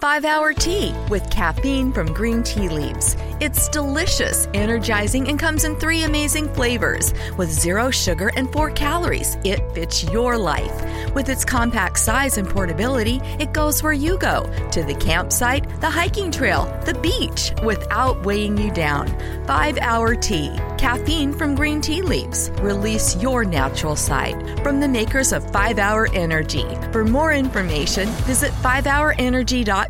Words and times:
5 0.00 0.24
Hour 0.24 0.52
Tea 0.52 0.94
with 1.10 1.28
caffeine 1.28 1.92
from 1.92 2.12
green 2.12 2.44
tea 2.44 2.68
leaves. 2.68 3.16
It's 3.40 3.68
delicious, 3.68 4.46
energizing, 4.54 5.28
and 5.28 5.40
comes 5.40 5.64
in 5.64 5.74
three 5.74 6.04
amazing 6.04 6.54
flavors. 6.54 7.12
With 7.36 7.50
zero 7.50 7.90
sugar 7.90 8.30
and 8.36 8.48
four 8.52 8.70
calories, 8.70 9.36
it 9.42 9.60
fits 9.72 10.04
your 10.04 10.38
life. 10.38 10.84
With 11.16 11.28
its 11.28 11.44
compact 11.44 11.98
size 11.98 12.38
and 12.38 12.48
portability, 12.48 13.20
it 13.40 13.52
goes 13.52 13.82
where 13.82 13.92
you 13.92 14.18
go 14.18 14.44
to 14.70 14.84
the 14.84 14.94
campsite, 14.94 15.68
the 15.80 15.90
hiking 15.90 16.30
trail, 16.30 16.66
the 16.86 16.94
beach 16.94 17.52
without 17.64 18.24
weighing 18.24 18.56
you 18.56 18.70
down. 18.70 19.08
5 19.48 19.78
Hour 19.78 20.14
Tea, 20.14 20.56
caffeine 20.78 21.32
from 21.32 21.56
green 21.56 21.80
tea 21.80 22.02
leaves. 22.02 22.52
Release 22.60 23.16
your 23.20 23.44
natural 23.44 23.96
side 23.96 24.60
from 24.62 24.78
the 24.78 24.88
makers 24.88 25.32
of 25.32 25.50
5 25.50 25.80
Hour 25.80 26.08
Energy. 26.12 26.66
For 26.92 27.04
more 27.04 27.32
information, 27.32 28.06
visit 28.28 28.52
5hourenergy.com. 28.62 29.87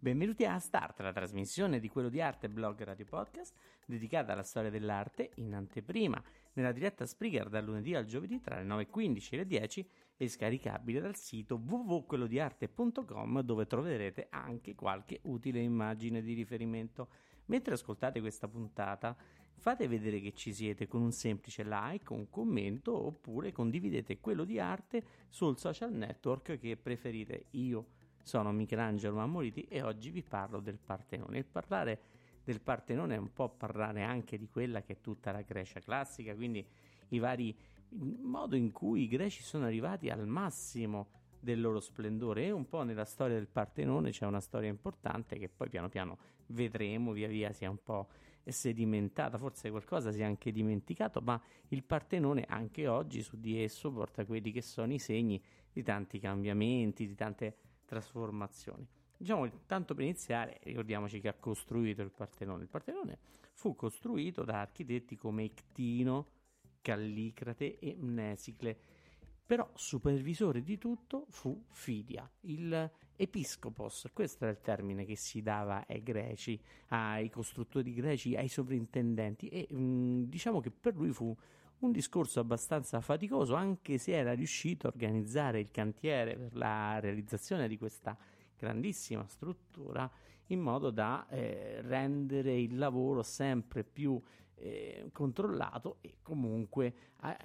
Benvenuti 0.00 0.44
a 0.46 0.58
Start, 0.58 1.00
la 1.00 1.12
trasmissione 1.12 1.80
di 1.80 1.88
quello 1.88 2.08
di 2.08 2.20
arte 2.22 2.48
blog 2.48 2.82
radio 2.82 3.04
podcast 3.04 3.54
dedicata 3.84 4.32
alla 4.32 4.42
storia 4.42 4.70
dell'arte 4.70 5.32
in 5.34 5.54
anteprima 5.54 6.22
nella 6.54 6.72
diretta 6.72 7.04
Spreaker 7.04 7.48
dal 7.48 7.64
lunedì 7.64 7.94
al 7.94 8.06
giovedì 8.06 8.40
tra 8.40 8.58
le 8.58 8.64
9.15 8.64 9.28
e 9.30 9.36
le 9.36 9.46
10 9.46 9.90
e 10.20 10.28
scaricabile 10.28 11.00
dal 11.00 11.14
sito 11.14 11.54
www.quellodiarte.com 11.64 13.40
dove 13.40 13.66
troverete 13.66 14.26
anche 14.30 14.74
qualche 14.74 15.20
utile 15.22 15.60
immagine 15.60 16.20
di 16.20 16.34
riferimento. 16.34 17.08
Mentre 17.46 17.74
ascoltate 17.74 18.20
questa 18.20 18.48
puntata 18.48 19.16
fate 19.54 19.86
vedere 19.86 20.20
che 20.20 20.34
ci 20.34 20.52
siete 20.52 20.88
con 20.88 21.02
un 21.02 21.12
semplice 21.12 21.62
like, 21.64 22.12
un 22.12 22.28
commento 22.28 23.06
oppure 23.06 23.52
condividete 23.52 24.18
quello 24.18 24.44
di 24.44 24.58
arte 24.58 25.04
sul 25.28 25.56
social 25.56 25.92
network 25.92 26.58
che 26.58 26.76
preferite 26.76 27.46
io 27.52 27.86
sono 28.24 28.50
Michelangelo 28.50 29.14
Mammoliti 29.14 29.62
e 29.62 29.82
oggi 29.82 30.10
vi 30.10 30.22
parlo 30.22 30.58
del 30.58 30.78
Partenone. 30.78 31.38
Il 31.38 31.46
parlare 31.46 32.00
del 32.42 32.60
Partenone 32.60 33.14
è 33.14 33.18
un 33.18 33.32
po' 33.32 33.50
parlare 33.50 34.02
anche 34.02 34.36
di 34.36 34.48
quella 34.48 34.82
che 34.82 34.94
è 34.94 35.00
tutta 35.00 35.30
la 35.30 35.42
Grecia 35.42 35.78
classica, 35.78 36.34
quindi 36.34 36.66
i 37.10 37.18
vari 37.20 37.56
il 37.90 38.18
modo 38.20 38.56
in 38.56 38.70
cui 38.72 39.02
i 39.02 39.08
greci 39.08 39.42
sono 39.42 39.64
arrivati 39.64 40.10
al 40.10 40.26
massimo 40.26 41.08
del 41.40 41.60
loro 41.60 41.80
splendore 41.80 42.46
e 42.46 42.50
un 42.50 42.68
po' 42.68 42.82
nella 42.82 43.04
storia 43.04 43.36
del 43.36 43.48
Partenone 43.48 44.10
c'è 44.10 44.26
una 44.26 44.40
storia 44.40 44.68
importante 44.68 45.38
che 45.38 45.48
poi 45.48 45.68
piano 45.68 45.88
piano 45.88 46.18
vedremo 46.46 47.12
via 47.12 47.28
via 47.28 47.52
sia 47.52 47.70
un 47.70 47.82
po' 47.82 48.08
sedimentata, 48.44 49.38
forse 49.38 49.70
qualcosa 49.70 50.10
si 50.10 50.20
è 50.20 50.24
anche 50.24 50.50
dimenticato, 50.52 51.20
ma 51.20 51.40
il 51.68 51.82
Partenone 51.82 52.44
anche 52.48 52.86
oggi 52.88 53.22
su 53.22 53.38
di 53.38 53.62
esso 53.62 53.92
porta 53.92 54.24
quelli 54.24 54.50
che 54.52 54.62
sono 54.62 54.92
i 54.92 54.98
segni 54.98 55.42
di 55.70 55.82
tanti 55.82 56.18
cambiamenti, 56.18 57.06
di 57.06 57.14
tante 57.14 57.56
trasformazioni. 57.84 58.86
Diciamo, 59.16 59.48
tanto 59.66 59.94
per 59.94 60.04
iniziare, 60.04 60.58
ricordiamoci 60.62 61.20
che 61.20 61.28
ha 61.28 61.34
costruito 61.34 62.02
il 62.02 62.10
Partenone. 62.10 62.62
Il 62.62 62.68
Partenone 62.68 63.18
fu 63.52 63.74
costruito 63.74 64.44
da 64.44 64.60
architetti 64.60 65.16
come 65.16 65.42
Ictino, 65.44 66.26
Callicrate 66.80 67.78
e 67.78 67.96
Mnesicle, 67.98 68.76
però 69.44 69.68
supervisore 69.74 70.62
di 70.62 70.76
tutto 70.78 71.26
fu 71.30 71.64
Fidia, 71.70 72.28
il 72.42 72.90
episcopos, 73.20 74.08
questo 74.12 74.44
era 74.44 74.52
il 74.52 74.60
termine 74.60 75.04
che 75.04 75.16
si 75.16 75.42
dava 75.42 75.84
ai 75.88 76.02
greci, 76.02 76.60
ai 76.88 77.28
costruttori 77.28 77.92
greci, 77.92 78.36
ai 78.36 78.48
sovrintendenti. 78.48 79.48
E 79.48 79.66
mh, 79.70 79.76
mm, 79.76 80.22
diciamo 80.24 80.60
che 80.60 80.70
per 80.70 80.94
lui 80.94 81.10
fu 81.10 81.36
un 81.80 81.92
discorso 81.92 82.40
abbastanza 82.40 83.00
faticoso, 83.00 83.54
anche 83.54 83.98
se 83.98 84.12
era 84.12 84.32
riuscito 84.34 84.86
a 84.86 84.90
organizzare 84.90 85.60
il 85.60 85.70
cantiere 85.70 86.36
per 86.36 86.56
la 86.56 87.00
realizzazione 87.00 87.68
di 87.68 87.76
questa 87.76 88.16
grandissima 88.58 89.26
struttura 89.26 90.10
in 90.46 90.60
modo 90.60 90.90
da 90.90 91.26
eh, 91.28 91.80
rendere 91.82 92.58
il 92.58 92.76
lavoro 92.76 93.22
sempre 93.22 93.84
più 93.84 94.20
eh, 94.56 95.08
controllato 95.12 95.98
e 96.00 96.16
comunque 96.22 96.94
eh, 97.22 97.36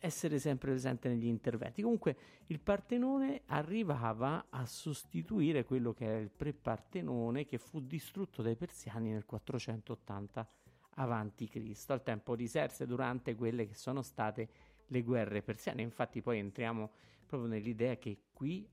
essere 0.00 0.38
sempre 0.38 0.70
presente 0.70 1.08
negli 1.08 1.26
interventi. 1.26 1.82
Comunque 1.82 2.16
il 2.46 2.60
Partenone 2.60 3.42
arrivava 3.46 4.46
a 4.48 4.64
sostituire 4.66 5.64
quello 5.64 5.92
che 5.92 6.04
era 6.04 6.18
il 6.18 6.30
pre-Partenone 6.30 7.44
che 7.44 7.58
fu 7.58 7.80
distrutto 7.80 8.42
dai 8.42 8.56
persiani 8.56 9.10
nel 9.10 9.26
480 9.26 10.48
avanti 10.94 11.48
Cristo, 11.48 11.92
al 11.92 12.02
tempo 12.02 12.34
di 12.34 12.48
Serse 12.48 12.86
durante 12.86 13.34
quelle 13.34 13.66
che 13.66 13.74
sono 13.74 14.02
state 14.02 14.48
le 14.86 15.02
guerre 15.02 15.42
persiane. 15.42 15.82
Infatti 15.82 16.20
poi 16.20 16.38
entriamo 16.38 16.90
proprio 17.26 17.48
nell'idea 17.48 17.96
che 17.96 18.18
qui 18.32 18.68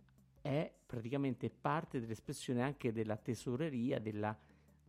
è 0.47 0.71
praticamente 0.85 1.49
parte 1.49 1.99
dell'espressione 1.99 2.61
anche 2.61 2.93
della 2.93 3.17
tesoreria 3.17 3.99
della 3.99 4.35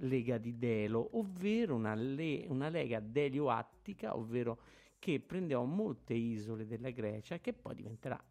lega 0.03 0.39
di 0.39 0.57
Delo, 0.57 1.19
ovvero 1.19 1.75
una, 1.75 1.95
le- 1.95 2.47
una 2.47 2.69
lega 2.69 3.01
delioattica, 3.01 4.17
ovvero 4.17 4.61
che 5.01 5.19
prendeva 5.19 5.65
molte 5.65 6.15
isole 6.15 6.65
della 6.65 6.91
Grecia 6.91 7.41
che 7.41 7.53
poi 7.53 7.75
diventerà, 7.75 8.23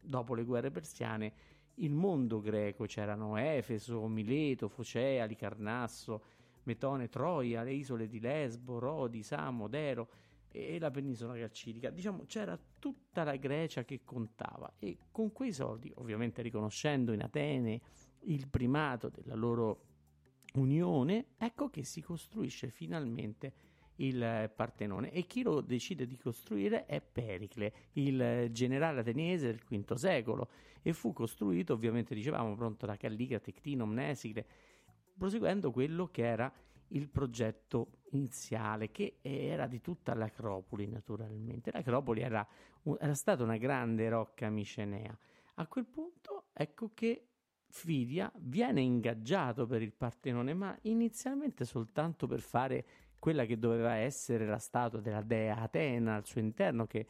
dopo 0.00 0.34
le 0.34 0.42
guerre 0.42 0.72
persiane, 0.72 1.32
il 1.74 1.92
mondo 1.92 2.40
greco. 2.40 2.86
C'erano 2.86 3.36
Efeso, 3.36 4.04
Mileto, 4.08 4.68
Focea, 4.68 5.24
Licarnasso, 5.24 6.22
Metone, 6.64 7.08
Troia, 7.08 7.62
le 7.62 7.72
isole 7.72 8.08
di 8.08 8.18
Lesbo, 8.18 8.80
Rodi, 8.80 9.22
Samo, 9.22 9.68
Dero 9.68 10.08
e 10.52 10.78
la 10.78 10.90
penisola 10.90 11.34
calcidica. 11.34 11.90
Diciamo 11.90 12.24
c'era 12.26 12.58
tutta 12.78 13.24
la 13.24 13.36
Grecia 13.36 13.84
che 13.84 14.02
contava 14.04 14.74
e 14.78 14.98
con 15.10 15.32
quei 15.32 15.52
soldi, 15.52 15.90
ovviamente 15.96 16.42
riconoscendo 16.42 17.12
in 17.12 17.22
Atene 17.22 17.80
il 18.24 18.46
primato 18.48 19.08
della 19.08 19.34
loro 19.34 19.86
unione, 20.54 21.28
ecco 21.38 21.70
che 21.70 21.82
si 21.82 22.02
costruisce 22.02 22.68
finalmente 22.68 23.70
il 23.96 24.50
Partenone 24.54 25.10
e 25.10 25.26
chi 25.26 25.42
lo 25.42 25.60
decide 25.60 26.06
di 26.06 26.16
costruire 26.16 26.86
è 26.86 27.00
Pericle, 27.00 27.72
il 27.92 28.48
generale 28.50 29.00
ateniese 29.00 29.46
del 29.46 29.60
V 29.82 29.94
secolo 29.94 30.48
e 30.82 30.92
fu 30.92 31.12
costruito 31.12 31.72
ovviamente 31.72 32.14
dicevamo 32.14 32.54
pronto 32.54 32.86
da 32.86 32.96
Callicrate, 32.96 33.52
Ctino, 33.52 33.86
Mnesicle 33.86 34.46
proseguendo 35.16 35.70
quello 35.70 36.08
che 36.08 36.24
era 36.24 36.52
il 36.88 37.08
progetto 37.08 38.01
iniziale, 38.12 38.90
che 38.90 39.18
era 39.20 39.66
di 39.66 39.80
tutta 39.80 40.14
l'Acropoli, 40.14 40.86
naturalmente. 40.86 41.70
L'Acropoli 41.70 42.20
era, 42.20 42.46
era 42.98 43.14
stata 43.14 43.42
una 43.42 43.56
grande 43.56 44.08
rocca 44.08 44.48
micenea. 44.48 45.16
A 45.56 45.66
quel 45.66 45.86
punto, 45.86 46.46
ecco 46.52 46.90
che 46.94 47.26
Fidia 47.68 48.30
viene 48.36 48.80
ingaggiato 48.80 49.66
per 49.66 49.82
il 49.82 49.92
Partenone, 49.92 50.54
ma 50.54 50.76
inizialmente 50.82 51.64
soltanto 51.64 52.26
per 52.26 52.40
fare 52.40 52.84
quella 53.18 53.44
che 53.44 53.58
doveva 53.58 53.94
essere 53.94 54.46
la 54.46 54.58
statua 54.58 55.00
della 55.00 55.22
dea 55.22 55.58
Atena 55.58 56.16
al 56.16 56.26
suo 56.26 56.40
interno, 56.40 56.86
che 56.86 57.06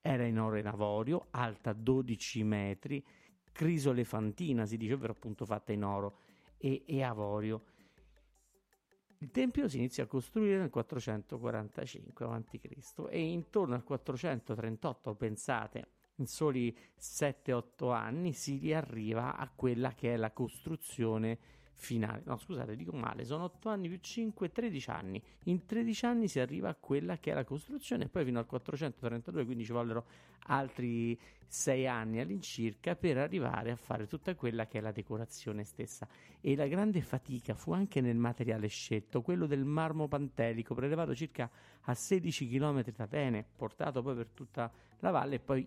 era 0.00 0.24
in 0.24 0.38
oro 0.38 0.56
e 0.56 0.60
in 0.60 0.66
avorio, 0.66 1.26
alta 1.30 1.72
12 1.72 2.42
metri, 2.44 3.04
crisolefantina, 3.52 4.64
si 4.64 4.76
dice, 4.76 4.94
ovvero 4.94 5.12
appunto 5.12 5.44
fatta 5.44 5.72
in 5.72 5.84
oro 5.84 6.18
e, 6.56 6.84
e 6.86 7.02
avorio. 7.02 7.64
Il 9.22 9.30
tempio 9.32 9.68
si 9.68 9.76
inizia 9.76 10.04
a 10.04 10.06
costruire 10.06 10.56
nel 10.56 10.70
445 10.70 12.24
a.C. 12.24 12.58
e 13.10 13.20
intorno 13.20 13.74
al 13.74 13.84
438, 13.84 15.14
pensate, 15.14 15.88
in 16.14 16.26
soli 16.26 16.74
7-8 16.98 17.92
anni 17.92 18.32
si 18.32 18.56
riarriva 18.56 19.36
a 19.36 19.50
quella 19.54 19.92
che 19.92 20.14
è 20.14 20.16
la 20.16 20.32
costruzione 20.32 21.38
finale. 21.80 22.22
No, 22.24 22.36
scusate, 22.36 22.76
dico 22.76 22.92
male, 22.92 23.24
sono 23.24 23.44
8 23.44 23.68
anni 23.70 23.88
più 23.88 23.98
5, 24.00 24.52
13 24.52 24.90
anni. 24.90 25.22
In 25.44 25.64
13 25.64 26.06
anni 26.06 26.28
si 26.28 26.38
arriva 26.38 26.68
a 26.68 26.74
quella 26.74 27.18
che 27.18 27.32
è 27.32 27.34
la 27.34 27.44
costruzione, 27.44 28.04
e 28.04 28.08
poi 28.08 28.24
fino 28.24 28.38
al 28.38 28.46
432, 28.46 29.44
quindi 29.44 29.64
ci 29.64 29.72
vollero 29.72 30.06
altri 30.46 31.18
6 31.46 31.86
anni 31.86 32.20
all'incirca 32.20 32.94
per 32.94 33.18
arrivare 33.18 33.70
a 33.72 33.76
fare 33.76 34.06
tutta 34.06 34.34
quella 34.34 34.66
che 34.66 34.78
è 34.78 34.80
la 34.80 34.92
decorazione 34.92 35.64
stessa. 35.64 36.06
E 36.40 36.54
la 36.54 36.66
grande 36.66 37.00
fatica 37.00 37.54
fu 37.54 37.72
anche 37.72 38.00
nel 38.00 38.16
materiale 38.16 38.68
scelto, 38.68 39.22
quello 39.22 39.46
del 39.46 39.64
marmo 39.64 40.06
pantelico, 40.06 40.74
prelevato 40.74 41.14
circa 41.14 41.50
a 41.82 41.94
16 41.94 42.48
km 42.48 42.84
da 42.94 43.04
Atene, 43.04 43.44
portato 43.56 44.02
poi 44.02 44.14
per 44.14 44.28
tutta 44.28 44.70
la 45.00 45.10
valle 45.10 45.36
e 45.36 45.40
poi 45.40 45.66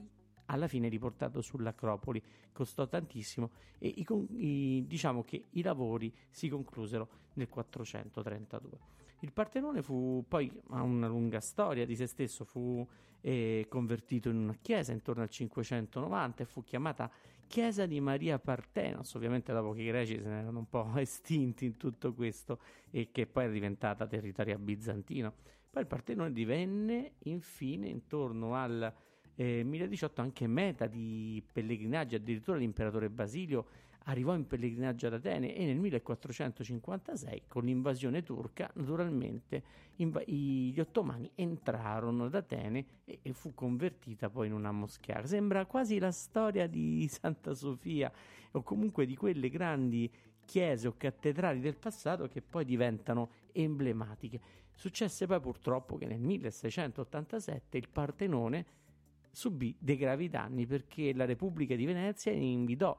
alla 0.53 0.67
fine 0.67 0.87
riportato 0.87 1.41
sull'Acropoli. 1.41 2.21
Costò 2.51 2.87
tantissimo 2.87 3.51
e 3.79 3.87
i, 3.87 4.05
i, 4.37 4.85
diciamo 4.87 5.23
che 5.23 5.45
i 5.51 5.61
lavori 5.61 6.13
si 6.29 6.47
conclusero 6.47 7.09
nel 7.33 7.49
432. 7.49 8.91
Il 9.19 9.31
Partenone 9.31 9.81
fu 9.81 10.23
poi 10.27 10.51
ha 10.71 10.81
una 10.81 11.07
lunga 11.07 11.39
storia 11.39 11.85
di 11.85 11.95
se 11.95 12.07
stesso, 12.07 12.43
fu 12.43 12.85
eh, 13.21 13.65
convertito 13.69 14.29
in 14.29 14.35
una 14.35 14.57
chiesa 14.61 14.91
intorno 14.91 15.23
al 15.23 15.29
590 15.29 16.43
e 16.43 16.45
fu 16.45 16.63
chiamata 16.63 17.09
chiesa 17.47 17.85
di 17.85 18.01
Maria 18.01 18.37
Partenos, 18.37 19.13
ovviamente 19.13 19.53
dopo 19.53 19.71
che 19.71 19.81
i 19.81 19.85
greci 19.85 20.19
se 20.19 20.27
ne 20.27 20.39
erano 20.39 20.59
un 20.59 20.67
po' 20.67 20.91
estinti 20.97 21.65
in 21.65 21.77
tutto 21.77 22.13
questo 22.13 22.59
e 22.89 23.09
che 23.11 23.25
poi 23.25 23.45
è 23.45 23.51
diventata 23.51 24.07
territorio 24.07 24.57
bizantino. 24.59 25.33
Poi 25.69 25.81
il 25.81 25.87
Partenone 25.87 26.31
divenne 26.31 27.13
infine 27.19 27.87
intorno 27.87 28.55
al 28.55 28.93
eh, 29.35 29.63
1018 29.63 30.21
anche 30.21 30.47
meta 30.47 30.87
di 30.87 31.43
pellegrinaggi, 31.51 32.15
addirittura 32.15 32.57
l'imperatore 32.57 33.09
Basilio 33.09 33.65
arrivò 34.05 34.35
in 34.35 34.47
pellegrinaggio 34.47 35.07
ad 35.07 35.13
Atene 35.13 35.55
e 35.55 35.65
nel 35.65 35.77
1456 35.77 37.43
con 37.47 37.63
l'invasione 37.63 38.21
turca 38.21 38.69
naturalmente 38.75 39.63
inv- 39.97 40.27
gli 40.27 40.79
ottomani 40.79 41.29
entrarono 41.35 42.25
ad 42.25 42.35
Atene 42.35 42.85
e-, 43.05 43.19
e 43.21 43.33
fu 43.33 43.53
convertita 43.53 44.29
poi 44.29 44.47
in 44.47 44.53
una 44.53 44.71
moschea. 44.71 45.25
Sembra 45.25 45.65
quasi 45.65 45.99
la 45.99 46.11
storia 46.11 46.67
di 46.67 47.07
Santa 47.11 47.53
Sofia 47.53 48.11
o 48.51 48.61
comunque 48.61 49.05
di 49.05 49.15
quelle 49.15 49.49
grandi 49.49 50.11
chiese 50.45 50.87
o 50.87 50.95
cattedrali 50.97 51.61
del 51.61 51.77
passato 51.77 52.27
che 52.27 52.41
poi 52.41 52.65
diventano 52.65 53.29
emblematiche. 53.53 54.61
Successe 54.75 55.27
poi 55.27 55.39
purtroppo 55.39 55.95
che 55.97 56.07
nel 56.07 56.19
1687 56.19 57.77
il 57.77 57.87
Partenone 57.89 58.65
subì 59.33 59.75
dei 59.79 59.97
gravi 59.97 60.29
danni 60.29 60.67
perché 60.67 61.11
la 61.13 61.25
Repubblica 61.25 61.75
di 61.75 61.85
Venezia 61.85 62.31
inviò, 62.31 62.95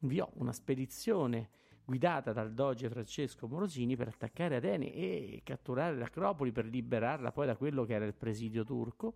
inviò 0.00 0.30
una 0.34 0.52
spedizione 0.52 1.48
guidata 1.86 2.32
dal 2.32 2.52
doge 2.52 2.90
Francesco 2.90 3.48
Morosini 3.48 3.96
per 3.96 4.08
attaccare 4.08 4.56
Atene 4.56 4.92
e 4.92 5.40
catturare 5.42 5.96
l'Acropoli 5.96 6.52
per 6.52 6.66
liberarla 6.66 7.32
poi 7.32 7.46
da 7.46 7.56
quello 7.56 7.84
che 7.84 7.94
era 7.94 8.04
il 8.04 8.14
presidio 8.14 8.62
turco, 8.62 9.14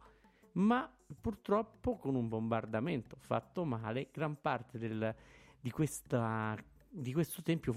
ma 0.53 0.91
purtroppo 1.21 1.99
con 1.99 2.15
un 2.15 2.29
bombardamento 2.29 3.17
fatto 3.21 3.65
male 3.65 4.09
gran 4.11 4.41
parte 4.41 4.79
del, 4.79 5.15
di 5.61 5.71
questa 5.71 6.57
di 6.97 7.13
questo 7.13 7.43
tempio 7.43 7.75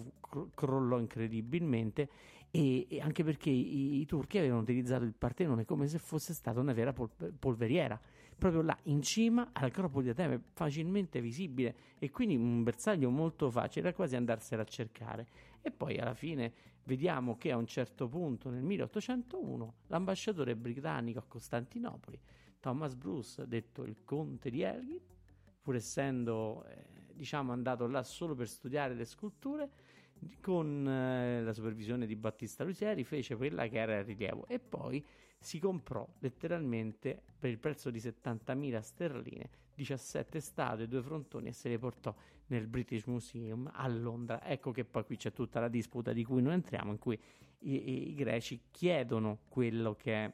crollò 0.54 1.00
incredibilmente 1.00 2.08
e, 2.52 2.86
e 2.88 3.02
anche 3.02 3.24
perché 3.24 3.50
i, 3.50 4.00
i, 4.00 4.06
turchi 4.06 4.38
avevano 4.38 4.62
utilizzato 4.62 5.04
il 5.04 5.14
Partenone 5.14 5.66
come 5.66 5.88
se 5.88 5.98
fosse 5.98 6.34
stata 6.34 6.60
una 6.60 6.74
vera 6.74 6.94
pol- 6.94 7.10
polveriera 7.40 8.00
proprio 8.38 8.62
là 8.62 8.78
in 8.84 9.02
cima 9.02 9.50
all'Acropoli 9.54 10.06
di 10.06 10.10
Atene 10.12 10.42
facilmente 10.54 11.22
visibile. 11.22 11.76
E 12.00 12.10
quindi 12.12 12.36
un 12.36 12.64
bersaglio 12.64 13.10
molto 13.10 13.50
facile 13.50 13.94
quasi 13.94 14.16
andarsela 14.16 14.62
a 14.62 14.66
cercare. 14.66 15.28
E 15.62 15.72
poi 15.72 15.98
alla 15.98 16.14
fine 16.14 16.54
vediamo 16.84 17.38
che 17.38 17.52
a 17.52 17.58
un 17.58 17.68
certo 17.68 18.08
punto 18.08 18.50
nel 18.50 18.64
1801 18.64 19.74
l'ambasciatore 19.88 20.56
britannico 20.56 21.20
a 21.20 21.24
Costantinopoli 21.28 22.18
Thomas 22.62 22.96
Bruce 22.96 23.46
detto 23.46 23.84
il 23.84 24.06
conte 24.06 24.50
di 24.50 24.62
Elgin 24.62 25.02
pur 25.68 25.76
essendo 25.76 26.64
eh, 26.64 26.86
diciamo, 27.14 27.52
andato 27.52 27.88
là 27.88 28.02
solo 28.04 28.36
per 28.36 28.48
studiare 28.48 28.94
le 28.94 29.04
sculture, 29.04 29.70
con 30.40 30.88
eh, 30.88 31.42
la 31.42 31.52
supervisione 31.52 32.06
di 32.06 32.16
Battista 32.16 32.64
Lusieri 32.64 33.04
fece 33.04 33.36
quella 33.36 33.68
che 33.68 33.78
era 33.78 33.98
il 33.98 34.06
rilievo. 34.06 34.48
E 34.48 34.60
poi 34.60 35.06
si 35.40 35.60
comprò 35.60 36.08
letteralmente 36.20 37.22
per 37.38 37.50
il 37.50 37.60
prezzo 37.60 37.90
di 37.90 38.00
70.000 38.00 38.80
sterline 38.82 39.50
17 39.78 40.40
statue 40.40 40.88
due 40.88 41.04
frontoni 41.04 41.50
e 41.50 41.52
se 41.52 41.70
le 41.70 41.78
portò 41.78 42.14
nel 42.48 42.66
British 42.66 43.06
Museum 43.06 43.70
a 43.72 43.88
Londra. 43.88 44.44
Ecco 44.44 44.72
che 44.72 44.84
poi 44.84 45.06
qui 45.06 45.18
c'è 45.18 45.32
tutta 45.32 45.60
la 45.60 45.68
disputa 45.68 46.14
di 46.14 46.24
cui 46.24 46.42
noi 46.42 46.54
entriamo, 46.56 46.92
in 46.92 46.98
cui 46.98 47.20
i, 47.60 47.74
i, 47.74 48.10
i 48.10 48.14
greci 48.16 48.64
chiedono 48.72 49.42
quello 49.48 49.96
che, 49.96 50.26
è, 50.26 50.34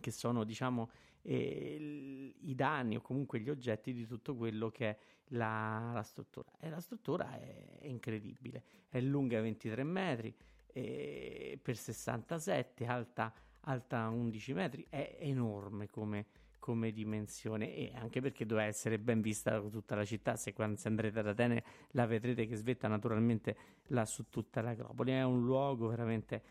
che 0.00 0.10
sono, 0.10 0.42
diciamo, 0.42 0.90
eh, 1.22 2.34
i 2.40 2.54
danni 2.56 2.96
o 2.96 3.00
comunque 3.00 3.38
gli 3.38 3.48
oggetti 3.48 3.92
di 3.92 4.06
tutto 4.06 4.34
quello 4.34 4.70
che 4.70 4.90
è 4.90 4.98
la, 5.28 5.92
la 5.94 6.02
struttura. 6.02 6.50
E 6.58 6.68
la 6.68 6.80
struttura 6.80 7.38
è, 7.38 7.78
è, 7.78 7.86
incredibile, 7.86 8.64
è 8.88 9.00
lunga 9.00 9.40
23 9.40 9.84
metri, 9.84 10.34
eh, 10.72 11.60
per 11.62 11.76
67, 11.76 12.86
alta, 12.86 13.32
alta 13.62 14.08
11 14.08 14.52
metri, 14.54 14.86
è 14.88 15.16
enorme 15.20 15.88
come, 15.88 16.26
come 16.58 16.92
dimensione 16.92 17.74
e 17.74 17.92
anche 17.94 18.20
perché 18.20 18.46
doveva 18.46 18.66
essere 18.66 18.98
ben 18.98 19.20
vista 19.20 19.60
tutta 19.60 19.94
la 19.94 20.04
città. 20.04 20.36
Se 20.36 20.52
quando 20.52 20.80
andrete 20.84 21.18
ad 21.18 21.28
Atene 21.28 21.64
la 21.90 22.06
vedrete 22.06 22.46
che 22.46 22.56
svetta 22.56 22.88
naturalmente 22.88 23.56
là 23.88 24.04
su 24.04 24.28
tutta 24.28 24.62
l'Acropoli. 24.62 25.12
È 25.12 25.22
un 25.22 25.44
luogo 25.44 25.88
veramente 25.88 26.42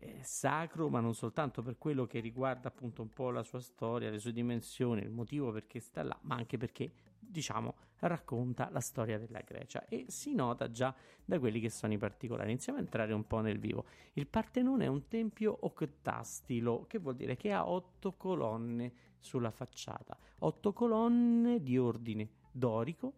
eh, 0.00 0.18
sacro, 0.22 0.88
ma 0.88 1.00
non 1.00 1.14
soltanto 1.14 1.62
per 1.62 1.76
quello 1.78 2.06
che 2.06 2.20
riguarda 2.20 2.68
appunto 2.68 3.02
un 3.02 3.10
po' 3.10 3.30
la 3.30 3.42
sua 3.42 3.60
storia, 3.60 4.10
le 4.10 4.18
sue 4.18 4.32
dimensioni, 4.32 5.02
il 5.02 5.10
motivo 5.10 5.52
perché 5.52 5.78
sta 5.78 6.02
là, 6.02 6.18
ma 6.22 6.36
anche 6.36 6.56
perché 6.56 6.90
diciamo 7.18 7.74
racconta 8.00 8.70
la 8.72 8.80
storia 8.80 9.18
della 9.18 9.40
Grecia 9.40 9.86
e 9.86 10.06
si 10.08 10.34
nota 10.34 10.70
già 10.70 10.94
da 11.22 11.38
quelli 11.38 11.60
che 11.60 11.68
sono 11.68 11.92
i 11.92 11.98
particolari. 11.98 12.50
Iniziamo 12.50 12.78
a 12.78 12.82
entrare 12.82 13.12
un 13.12 13.26
po' 13.26 13.40
nel 13.40 13.58
vivo. 13.58 13.84
Il 14.14 14.26
Partenone 14.26 14.86
è 14.86 14.88
un 14.88 15.06
tempio 15.06 15.56
octastilo, 15.60 16.86
che 16.88 16.98
vuol 16.98 17.16
dire 17.16 17.36
che 17.36 17.52
ha 17.52 17.68
otto 17.68 18.14
colonne 18.14 18.92
sulla 19.18 19.50
facciata, 19.50 20.16
otto 20.38 20.72
colonne 20.72 21.62
di 21.62 21.76
ordine 21.76 22.28
dorico, 22.50 23.12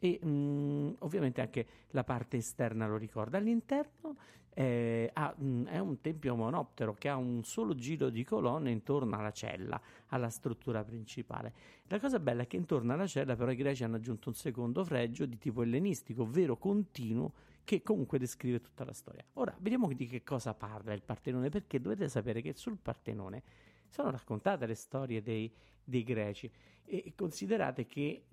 e 0.00 0.18
mh, 0.20 0.28
mm, 0.28 0.90
ovviamente 1.00 1.40
anche 1.40 1.66
la 1.90 2.02
parte 2.02 2.38
esterna 2.38 2.88
lo 2.88 2.96
ricorda. 2.96 3.38
All'interno 3.38 4.16
eh, 4.54 5.10
ha, 5.12 5.32
mh, 5.36 5.44
mm, 5.44 5.66
è 5.66 5.78
un 5.78 6.00
tempio 6.00 6.34
monoptero 6.34 6.94
che 6.94 7.08
ha 7.08 7.16
un 7.16 7.44
solo 7.44 7.74
giro 7.74 8.08
di 8.08 8.24
colonne 8.24 8.70
intorno 8.70 9.16
alla 9.16 9.30
cella, 9.30 9.80
alla 10.08 10.30
struttura 10.30 10.82
principale. 10.82 11.52
La 11.86 12.00
cosa 12.00 12.18
bella 12.18 12.42
è 12.42 12.46
che 12.46 12.56
intorno 12.56 12.92
alla 12.92 13.06
cella 13.06 13.36
però 13.36 13.50
i 13.50 13.56
greci 13.56 13.84
hanno 13.84 13.96
aggiunto 13.96 14.28
un 14.30 14.34
secondo 14.34 14.84
fregio 14.84 15.26
di 15.26 15.38
tipo 15.38 15.62
ellenistico, 15.62 16.22
ovvero 16.22 16.56
continuo, 16.56 17.32
che 17.62 17.82
comunque 17.82 18.18
descrive 18.18 18.60
tutta 18.60 18.84
la 18.84 18.92
storia. 18.92 19.24
Ora, 19.34 19.54
vediamo 19.60 19.92
di 19.92 20.06
che 20.06 20.24
cosa 20.24 20.54
parla 20.54 20.92
il 20.92 21.02
Partenone, 21.02 21.50
perché 21.50 21.78
dovete 21.80 22.08
sapere 22.08 22.40
che 22.40 22.54
sul 22.54 22.78
Partenone 22.78 23.42
sono 23.88 24.10
raccontate 24.10 24.66
le 24.66 24.74
storie 24.74 25.22
dei, 25.22 25.52
dei 25.84 26.02
greci 26.02 26.50
e 26.84 27.12
considerate 27.14 27.86
che 27.86 28.24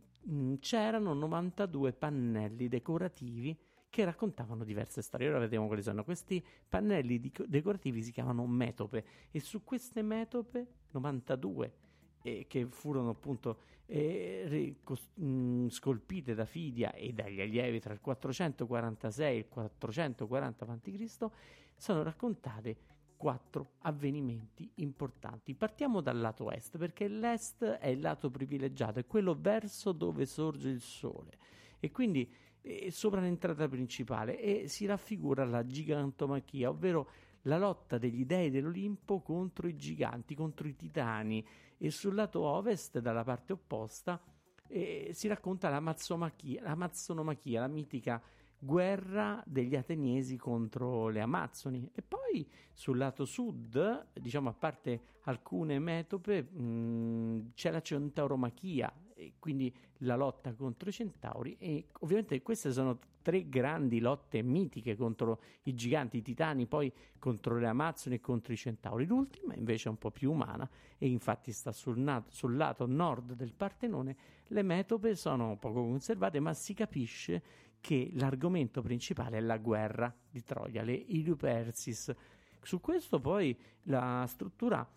c'erano 0.59 1.13
92 1.13 1.93
pannelli 1.93 2.67
decorativi 2.67 3.57
che 3.89 4.05
raccontavano 4.05 4.63
diverse 4.63 5.01
storie. 5.01 5.29
Ora 5.29 5.39
vediamo 5.39 5.67
quali 5.67 5.81
sono. 5.81 6.03
Questi 6.03 6.43
pannelli 6.67 7.19
di- 7.19 7.31
decorativi 7.47 8.03
si 8.03 8.11
chiamano 8.11 8.45
metope 8.45 9.05
e 9.31 9.39
su 9.39 9.63
queste 9.63 10.01
metope 10.01 10.67
92 10.91 11.73
eh, 12.21 12.45
che 12.47 12.67
furono 12.67 13.09
appunto 13.09 13.59
eh, 13.85 14.43
ricos- 14.47 15.11
mh, 15.15 15.25
mm, 15.25 15.67
scolpite 15.69 16.33
da 16.35 16.45
Fidia 16.45 16.93
e 16.93 17.13
dagli 17.13 17.39
allievi 17.39 17.79
tra 17.79 17.93
il 17.93 18.01
446 18.01 19.35
e 19.35 19.37
il 19.37 19.47
440 19.47 20.65
a.C. 20.65 21.27
sono 21.75 22.03
raccontate 22.03 22.77
quattro 23.17 23.71
avvenimenti 23.79 24.69
importanti. 24.75 25.55
Partiamo 25.55 26.01
dal 26.01 26.19
lato 26.19 26.51
est, 26.51 26.77
perché 26.77 27.07
l'est 27.07 27.63
è 27.63 27.87
il 27.87 27.99
lato 27.99 28.29
privilegiato, 28.29 28.99
è 28.99 29.05
quello 29.05 29.35
verso 29.35 29.91
dove 29.91 30.25
sorge 30.25 30.69
il 30.69 30.81
sole 30.81 31.37
e 31.79 31.91
quindi 31.91 32.31
eh, 32.61 32.91
sopra 32.91 33.19
l'entrata 33.19 33.67
principale 33.67 34.39
e 34.39 34.67
si 34.67 34.85
raffigura 34.85 35.43
la 35.45 35.65
gigantomachia, 35.65 36.69
ovvero 36.69 37.09
la 37.43 37.57
lotta 37.57 37.97
degli 37.97 38.25
dei 38.25 38.49
dell'Olimpo 38.49 39.21
contro 39.21 39.67
i 39.67 39.75
giganti, 39.75 40.35
contro 40.35 40.67
i 40.67 40.75
titani 40.75 41.45
e 41.77 41.91
sul 41.91 42.15
lato 42.15 42.41
ovest, 42.41 42.99
dalla 42.99 43.23
parte 43.23 43.53
opposta, 43.53 44.21
eh, 44.67 45.11
si 45.13 45.27
racconta 45.27 45.69
la, 45.69 45.79
la 45.79 46.75
mazzonomachia, 46.75 47.59
la 47.61 47.67
mitica 47.67 48.21
guerra 48.59 49.41
degli 49.45 49.75
ateniesi 49.75 50.37
contro 50.37 51.09
le 51.09 51.21
Amazzoni 51.21 51.89
e 51.93 52.01
poi 52.01 52.47
sul 52.73 52.97
lato 52.97 53.25
sud, 53.25 54.07
diciamo 54.13 54.49
a 54.49 54.53
parte 54.53 55.01
alcune 55.21 55.79
metope, 55.79 56.43
mh, 56.43 57.51
c'è 57.53 57.71
la 57.71 57.81
centauromachia 57.81 58.93
quindi 59.39 59.73
la 60.01 60.15
lotta 60.15 60.53
contro 60.53 60.89
i 60.89 60.91
centauri 60.91 61.55
e 61.57 61.87
ovviamente 61.99 62.41
queste 62.41 62.71
sono 62.71 62.99
tre 63.21 63.49
grandi 63.49 63.99
lotte 63.99 64.41
mitiche 64.41 64.95
contro 64.95 65.41
i 65.63 65.73
giganti 65.73 66.17
i 66.17 66.21
titani, 66.21 66.65
poi 66.65 66.91
contro 67.19 67.57
le 67.57 67.67
Amazzoni 67.67 68.15
e 68.15 68.19
contro 68.21 68.53
i 68.53 68.57
centauri. 68.57 69.05
L'ultima 69.05 69.53
invece 69.55 69.87
è 69.87 69.91
un 69.91 69.97
po' 69.97 70.11
più 70.11 70.31
umana 70.31 70.69
e 70.97 71.09
infatti 71.09 71.51
sta 71.51 71.71
sul, 71.71 71.97
nato, 71.97 72.31
sul 72.31 72.55
lato 72.55 72.85
nord 72.85 73.33
del 73.33 73.53
Partenone. 73.53 74.15
Le 74.47 74.61
metope 74.61 75.15
sono 75.15 75.57
poco 75.57 75.81
conservate 75.81 76.39
ma 76.39 76.53
si 76.53 76.73
capisce 76.73 77.43
che 77.79 78.11
l'argomento 78.13 78.81
principale 78.81 79.37
è 79.37 79.41
la 79.41 79.57
guerra 79.57 80.13
di 80.29 80.43
Troia, 80.43 80.83
le 80.83 80.93
Ilupersis. 80.93 82.13
Su 82.61 82.79
questo 82.79 83.19
poi 83.19 83.57
la 83.83 84.25
struttura 84.27 84.87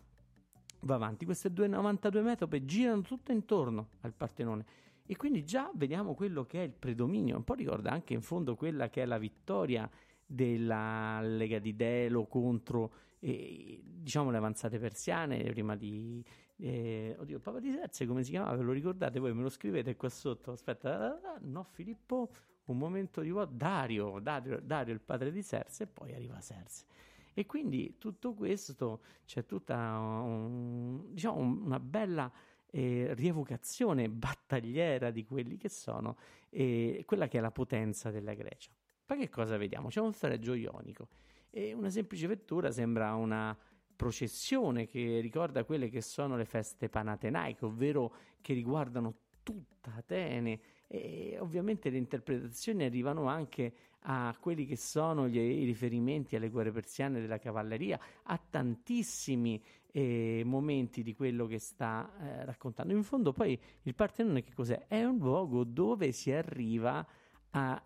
va 0.83 0.95
avanti, 0.95 1.25
queste 1.25 1.53
due 1.53 1.69
92 1.69 2.23
metope 2.23 2.65
girano 2.65 3.03
tutto 3.03 3.33
intorno 3.33 3.91
al 4.01 4.15
Partenone 4.15 4.65
e 5.07 5.17
quindi 5.17 5.45
già 5.45 5.71
vediamo 5.75 6.15
quello 6.15 6.45
che 6.45 6.61
è 6.61 6.65
il 6.65 6.73
predominio, 6.73 7.37
un 7.37 7.45
po' 7.45 7.55
ricorda 7.55 7.91
anche 7.91 8.15
in 8.15 8.23
fondo 8.23 8.57
quella 8.57 8.89
che 8.89 9.03
è 9.03 9.05
la 9.07 9.19
vittoria 9.19 9.89
della 10.25 11.21
Lega 11.21 11.59
di 11.59 11.75
Delo 11.75 12.27
contro 12.27 12.93
eh, 13.19 13.83
diciamo 13.85 14.31
le 14.31 14.37
avanzate 14.39 14.79
persiane 14.79 15.43
prima 15.51 15.77
di, 15.77 16.25
Eh, 16.63 17.17
oddio, 17.19 17.41
Papa 17.41 17.59
di 17.59 17.71
Serse 17.73 18.07
come 18.07 18.23
si 18.23 18.31
chiamava? 18.31 18.55
Ve 18.57 18.63
lo 18.63 18.73
ricordate 18.73 19.19
voi? 19.19 19.33
Me 19.33 19.43
lo 19.43 19.49
scrivete 19.49 19.97
qua 19.97 20.11
sotto. 20.11 20.53
Aspetta, 20.53 21.19
no, 21.41 21.65
Filippo, 21.65 22.31
un 22.71 22.79
momento 22.79 23.21
di 23.21 23.31
vuoto. 23.31 23.53
Dario, 23.55 24.19
Dario, 24.21 24.61
Dario, 24.61 24.95
il 24.95 25.01
padre 25.01 25.31
di 25.31 25.43
Serse, 25.43 25.85
e 25.85 25.87
poi 25.87 26.15
arriva 26.15 26.41
Serse. 26.41 26.85
E 27.33 27.47
quindi 27.47 27.97
tutto 27.99 28.35
questo 28.35 29.01
c'è 29.25 29.47
tutta 29.47 29.77
un, 29.77 31.13
diciamo, 31.13 31.39
una 31.39 31.81
bella 31.81 32.31
eh, 32.71 33.15
rievocazione 33.15 34.09
battagliera 34.09 35.11
di 35.11 35.25
quelli 35.25 35.57
che 35.57 35.69
sono 35.69 36.17
eh, 36.51 37.03
quella 37.07 37.29
che 37.29 37.39
è 37.39 37.41
la 37.41 37.51
potenza 37.51 38.11
della 38.11 38.35
Grecia. 38.35 38.71
Poi 39.05 39.19
che 39.19 39.29
cosa 39.29 39.57
vediamo? 39.57 39.89
C'è 39.89 40.01
un 40.01 40.13
fregio 40.13 40.55
ionico 40.55 41.09
e 41.51 41.73
una 41.73 41.91
semplice 41.91 42.27
vettura 42.27 42.71
sembra 42.71 43.15
una 43.15 43.57
processione 43.97 44.87
che 44.87 45.21
ricorda 45.21 45.65
quelle 45.65 45.89
che 45.89 46.01
sono 46.01 46.37
le 46.37 46.45
feste 46.45 46.89
panatenaiche, 46.89 47.65
ovvero 47.65 48.15
che 48.41 48.55
riguardano 48.55 49.15
tutta 49.43 49.95
Atene 49.95 50.61
e 50.93 51.37
ovviamente 51.39 51.89
le 51.89 51.99
interpretazioni 51.99 52.83
arrivano 52.83 53.29
anche 53.29 53.73
a 54.01 54.37
quelli 54.41 54.67
che 54.67 54.75
sono 54.75 55.29
gli, 55.29 55.39
i 55.39 55.65
riferimenti 55.65 56.35
alle 56.35 56.49
guerre 56.49 56.73
persiane 56.73 57.21
della 57.21 57.39
cavalleria, 57.39 57.97
a 58.25 58.41
tantissimi 58.51 59.63
eh, 59.93 60.43
momenti 60.45 61.05
di 61.05 61.15
quello 61.15 61.47
che 61.47 61.61
sta 61.61 62.11
eh, 62.19 62.45
raccontando. 62.45 62.93
In 62.93 63.05
fondo 63.05 63.33
poi 63.33 63.57
il 63.83 63.95
Partenone 63.95 64.43
che 64.43 64.53
cos'è? 64.53 64.87
È 64.89 65.05
un 65.05 65.19
luogo 65.19 65.63
dove 65.63 66.11
si 66.11 66.33
arriva 66.33 67.07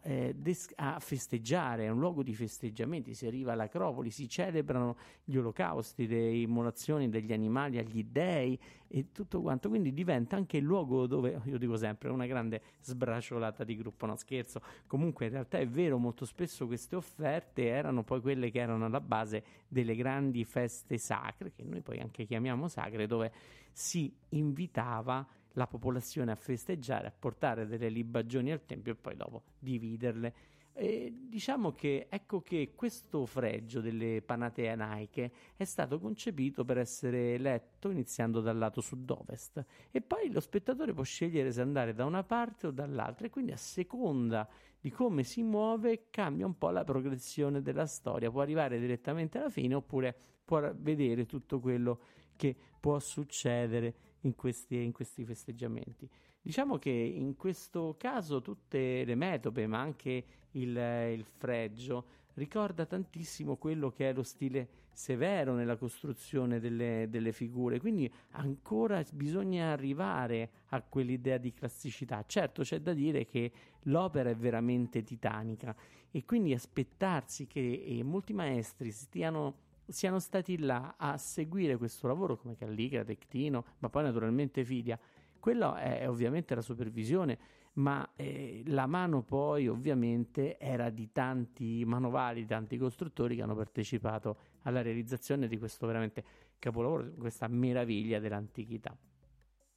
eh, 0.03 0.35
des- 0.37 0.73
a, 0.77 0.99
festeggiare, 1.01 1.85
è 1.85 1.89
un 1.89 1.99
luogo 1.99 2.23
di 2.23 2.35
festeggiamenti, 2.35 3.15
si 3.15 3.27
arriva 3.27 3.53
all'Acropoli, 3.53 4.11
si 4.11 4.29
celebrano 4.29 4.97
gli 5.25 5.37
olocausti, 5.37 6.07
le 6.07 6.37
immolazioni 6.37 7.09
degli 7.09 7.33
animali 7.33 7.79
agli 7.79 8.05
dei 8.05 8.59
e 8.89 9.07
tutto 9.11 9.41
quanto, 9.41 9.71
quindi 9.71 9.95
diventa 9.95 10.37
anche 10.37 10.59
il 10.59 10.65
luogo 10.65 11.07
dove, 11.07 11.41
io 11.47 11.59
dico 11.59 11.77
sempre, 11.77 12.11
una 12.11 12.27
grande 12.27 12.61
sbracciolata 12.83 13.65
di 13.65 13.77
gruppo, 13.77 14.05
no 14.07 14.17
scherzo, 14.17 14.61
comunque 14.87 15.27
in 15.27 15.33
realtà 15.33 15.59
è 15.59 15.67
vero, 15.67 15.97
molto 15.97 16.27
spesso 16.27 16.67
queste 16.67 16.97
offerte 16.97 17.67
erano 17.67 18.05
poi 18.05 18.21
quelle 18.21 18.51
che 18.51 18.61
erano 18.61 18.85
alla 18.85 19.01
base 19.01 19.43
delle 19.67 19.97
grandi 19.97 20.45
feste 20.45 20.99
sacre, 20.99 21.53
che 21.53 21.65
noi 21.65 21.81
poi 21.81 22.01
anche 22.01 22.27
chiamiamo 22.27 22.69
sacre, 22.69 23.07
dove 23.07 23.33
si 23.73 24.15
invitava 24.31 25.27
la 25.55 25.67
popolazione 25.67 26.31
a 26.31 26.37
festeggiare, 26.37 27.09
a 27.09 27.13
portare 27.17 27.67
delle 27.67 27.89
libagioni 27.89 28.53
al 28.53 28.65
tempio 28.65 28.93
e 28.93 28.97
poi 28.97 29.17
dopo 29.17 29.43
dividerle. 29.59 30.35
E 30.77 31.15
diciamo 31.29 31.71
che 31.71 32.09
ecco 32.11 32.41
che 32.41 32.73
questo 32.75 33.27
fregio 33.27 33.81
delle 33.81 34.21
panate 34.23 34.69
anaiche 34.69 35.31
è 35.57 35.63
stato 35.63 36.01
concepito 36.01 36.65
per 36.65 36.79
essere 36.79 37.39
letto 37.39 37.91
iniziando 37.91 38.41
dal 38.41 38.59
lato 38.59 38.81
sud-ovest. 38.81 39.65
E 39.93 40.01
poi 40.01 40.33
lo 40.33 40.41
spettatore 40.41 40.93
può 40.93 41.05
scegliere 41.05 41.53
se 41.53 41.61
andare 41.61 41.95
da 41.95 42.05
una 42.05 42.25
parte 42.25 42.67
o 42.67 42.71
dall'altra 42.73 43.27
e 43.27 43.31
quindi 43.31 43.53
a 43.53 43.57
seconda 43.57 44.49
di 44.81 44.91
come 44.91 45.23
si 45.23 45.43
muove 45.45 46.09
cambia 46.11 46.45
un 46.45 46.59
po' 46.59 46.71
la 46.71 46.83
progressione 46.83 47.63
della 47.63 47.87
storia, 47.87 48.31
può 48.31 48.41
arrivare 48.41 48.81
direttamente 48.81 49.39
alla 49.39 49.51
fine 49.51 49.75
oppure 49.75 50.15
può 50.45 50.61
vedere 50.75 51.25
tutto 51.25 51.61
quello 51.61 52.01
che 52.37 52.55
può 52.81 52.99
succedere 52.99 53.95
in 54.25 54.35
questi, 54.35 54.83
in 54.83 54.93
questi 54.93 55.25
festeggiamenti. 55.25 56.09
Diciamo 56.41 56.79
che 56.79 56.91
in 56.91 57.37
questo 57.37 57.95
caso 57.99 58.43
tutte 58.43 59.05
le 59.05 59.15
metope, 59.15 59.67
ma 59.67 59.81
anche 59.81 60.25
il, 60.53 60.77
il 60.77 61.25
fregio, 61.25 62.23
ricorda 62.35 62.85
tantissimo 62.85 63.57
quello 63.57 63.91
che 63.91 64.11
è 64.11 64.13
lo 64.13 64.23
stile 64.23 64.83
severo 64.93 65.55
nella 65.55 65.77
costruzione 65.77 66.61
delle, 66.61 67.07
delle, 67.09 67.33
figure, 67.33 67.81
quindi 67.81 68.11
ancora 68.33 69.03
bisogna 69.13 69.73
arrivare 69.73 70.51
a 70.69 70.83
quell'idea 70.83 71.39
di 71.39 71.53
classicità. 71.53 72.25
Certo 72.27 72.63
c'è 72.63 72.81
da 72.81 72.93
dire 72.93 73.25
che 73.25 73.51
l'opera 73.85 74.31
è 74.31 74.37
veramente 74.37 75.03
titanica 75.03 75.75
e 76.11 76.25
quindi 76.25 76.55
aspettarsi 76.55 77.47
che 77.47 77.85
eh, 77.87 78.03
molti 78.05 78.33
maestri 78.33 78.93
stiano 78.93 79.63
siano 79.87 80.19
stati 80.19 80.59
là 80.59 80.95
a 80.97 81.17
seguire 81.17 81.77
questo 81.77 82.07
lavoro 82.07 82.37
come 82.37 82.57
Calligra, 82.57 83.05
Tectino, 83.05 83.65
ma 83.79 83.89
poi 83.89 84.05
naturalmente 84.05 84.65
Fidia. 84.65 84.99
Quello 85.39 85.75
è 85.75 86.09
ovviamente 86.09 86.55
la 86.55 86.63
supervisione, 86.63 87.39
ma 87.75 88.09
eh, 88.17 88.63
la 88.67 88.87
mano 88.87 89.23
poi 89.23 89.69
ovviamente 89.69 90.59
era 90.59 90.91
di 90.91 91.11
tanti 91.13 91.85
manovali, 91.85 92.47
tanti 92.47 92.79
costruttori 92.79 93.37
che 93.37 93.43
hanno 93.43 93.55
partecipato 93.55 94.37
alla 94.63 94.81
realizzazione 94.81 95.49
di 95.49 95.59
questo 95.59 95.87
veramente 95.87 96.25
capolavoro, 96.59 97.13
questa 97.19 97.49
meraviglia 97.49 98.21
dell'antichità. 98.21 98.97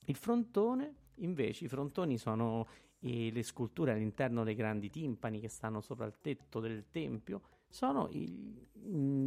Il 0.06 0.16
frontone, 0.16 0.94
invece, 1.16 1.66
i 1.66 1.68
frontoni 1.68 2.18
sono 2.18 2.66
eh, 3.00 3.30
le 3.32 3.44
sculture 3.44 3.92
all'interno 3.92 4.44
dei 4.44 4.56
grandi 4.56 4.90
timpani 4.90 5.40
che 5.40 5.50
stanno 5.50 5.82
sopra 5.82 6.06
il 6.06 6.16
tetto 6.22 6.60
del 6.60 6.86
tempio, 6.90 7.42
sono 7.70 8.08
i, 8.12 8.68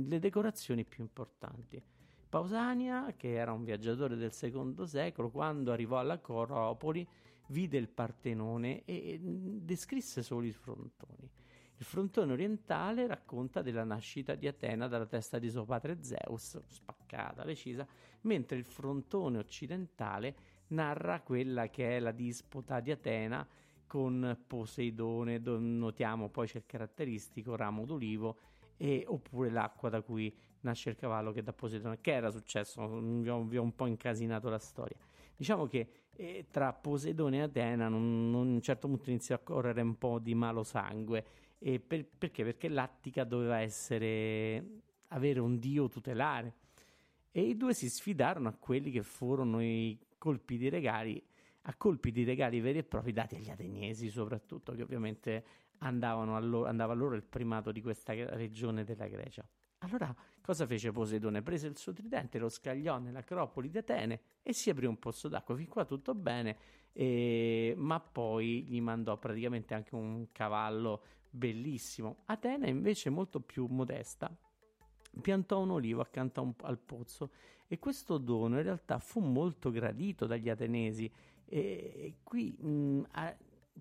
le 0.06 0.18
decorazioni 0.18 0.85
più 0.85 1.02
importanti. 1.02 1.82
Pausania, 2.28 3.14
che 3.16 3.35
era 3.35 3.52
un 3.52 3.64
viaggiatore 3.64 4.16
del 4.16 4.32
secondo 4.32 4.87
secolo, 4.87 5.30
quando 5.30 5.73
arrivò 5.73 5.99
alla 5.99 6.18
Coropoli, 6.18 7.06
vide 7.49 7.78
il 7.78 7.88
Partenone 7.88 8.85
e 8.85 9.18
descrisse 9.20 10.23
solo 10.23 10.47
i 10.47 10.52
frontoni. 10.52 11.28
Il 11.76 11.87
frontone 11.87 12.32
orientale 12.32 13.06
racconta 13.06 13.62
della 13.62 13.85
nascita 13.85 14.35
di 14.35 14.47
Atena 14.47 14.87
dalla 14.87 15.06
testa 15.06 15.38
di 15.38 15.49
suo 15.49 15.64
padre 15.64 16.02
Zeus, 16.02 16.61
spaccata, 16.66 17.42
recisa, 17.42 17.87
mentre 18.23 18.59
il 18.59 18.64
frontone 18.64 19.38
occidentale 19.38 20.37
narra 20.68 21.23
quella 21.23 21.68
che 21.68 21.97
è 21.97 21.99
la 21.99 22.12
disputa 22.12 22.80
di 22.80 22.90
Atena 22.90 23.47
con 23.90 24.38
Poseidone, 24.47 25.40
notiamo 25.40 26.28
poi 26.28 26.47
c'è 26.47 26.59
il 26.59 26.64
caratteristico 26.64 27.56
ramo 27.56 27.85
d'olivo 27.85 28.37
e, 28.76 29.04
oppure 29.09 29.50
l'acqua 29.50 29.88
da 29.88 30.00
cui 30.00 30.32
nasce 30.61 30.90
il 30.90 30.97
cavallo 30.97 31.32
che 31.32 31.42
da 31.42 31.52
Poseidone. 31.52 32.00
Che 32.00 32.12
era 32.12 32.30
successo? 32.30 32.87
Vi 33.00 33.28
ho, 33.28 33.42
vi 33.42 33.56
ho 33.56 33.62
un 33.62 33.75
po' 33.75 33.87
incasinato 33.87 34.49
la 34.49 34.61
storia. 34.61 34.97
Diciamo 35.35 35.66
che 35.66 35.88
eh, 36.14 36.47
tra 36.52 36.73
Poseidone 36.73 37.38
e 37.38 37.40
Atena 37.40 37.87
a 37.87 37.88
un 37.88 38.61
certo 38.62 38.87
punto 38.87 39.11
inizia 39.11 39.35
a 39.35 39.38
correre 39.38 39.80
un 39.80 39.99
po' 39.99 40.20
di 40.20 40.37
malo 40.37 40.62
sangue. 40.62 41.25
E 41.59 41.80
per, 41.80 42.06
perché? 42.06 42.44
Perché 42.44 42.68
l'Attica 42.68 43.25
doveva 43.25 43.59
essere 43.59 44.82
avere 45.09 45.40
un 45.40 45.59
dio 45.59 45.88
tutelare 45.88 46.54
e 47.32 47.42
i 47.42 47.56
due 47.56 47.75
si 47.75 47.90
sfidarono 47.90 48.47
a 48.47 48.54
quelli 48.56 48.92
che 48.92 49.02
furono 49.02 49.61
i 49.61 49.99
colpi 50.16 50.59
di 50.59 50.68
regali 50.68 51.20
a 51.62 51.75
colpi 51.75 52.11
di 52.11 52.25
regali 52.25 52.61
veri 52.61 52.79
e 52.79 52.85
propri 52.85 53.12
dati 53.12 53.37
agli 53.37 53.50
ateniesi 53.50 54.09
soprattutto, 54.09 54.73
che 54.73 54.83
ovviamente 54.83 55.45
loro, 55.81 56.67
andava 56.67 56.93
a 56.93 56.97
loro 56.97 57.14
il 57.14 57.23
primato 57.23 57.73
di 57.73 57.83
questa 57.83 58.12
regione 58.12 58.85
della 58.85 59.07
Grecia. 59.07 59.47
Allora 59.79 60.14
cosa 60.43 60.67
fece 60.67 60.93
Poseidone? 60.93 61.43
Prese 61.43 61.67
il 61.67 61.76
suo 61.76 61.93
tridente, 61.93 62.38
lo 62.38 62.49
scagliò 62.49 62.99
nell'acropoli 62.99 63.71
di 63.71 63.79
Atene 63.79 64.21
e 64.43 64.52
si 64.52 64.69
aprì 64.69 64.87
un 64.87 64.99
pozzo 64.99 65.29
d'acqua. 65.29 65.57
Fin 65.57 65.69
qua 65.69 65.85
tutto 65.85 66.14
bene, 66.14 66.57
eh, 66.93 67.75
ma 67.76 67.99
poi 67.99 68.64
gli 68.64 68.81
mandò 68.81 69.17
praticamente 69.19 69.73
anche 69.73 69.95
un 69.95 70.26
cavallo 70.33 71.02
bellissimo. 71.31 72.23
Atene 72.26 72.69
invece 72.69 73.09
molto 73.09 73.40
più 73.40 73.67
modesta 73.67 74.31
piantò 75.21 75.61
un 75.61 75.71
olivo 75.71 76.00
accanto 76.00 76.43
un, 76.43 76.52
al 76.62 76.79
pozzo 76.79 77.31
e 77.67 77.79
questo 77.79 78.19
dono 78.19 78.57
in 78.57 78.62
realtà 78.62 78.99
fu 78.99 79.21
molto 79.21 79.71
gradito 79.71 80.26
dagli 80.26 80.49
atenesi 80.49 81.11
e 81.50 82.14
qui 82.23 82.57
mh, 82.59 83.07
a, 83.11 83.37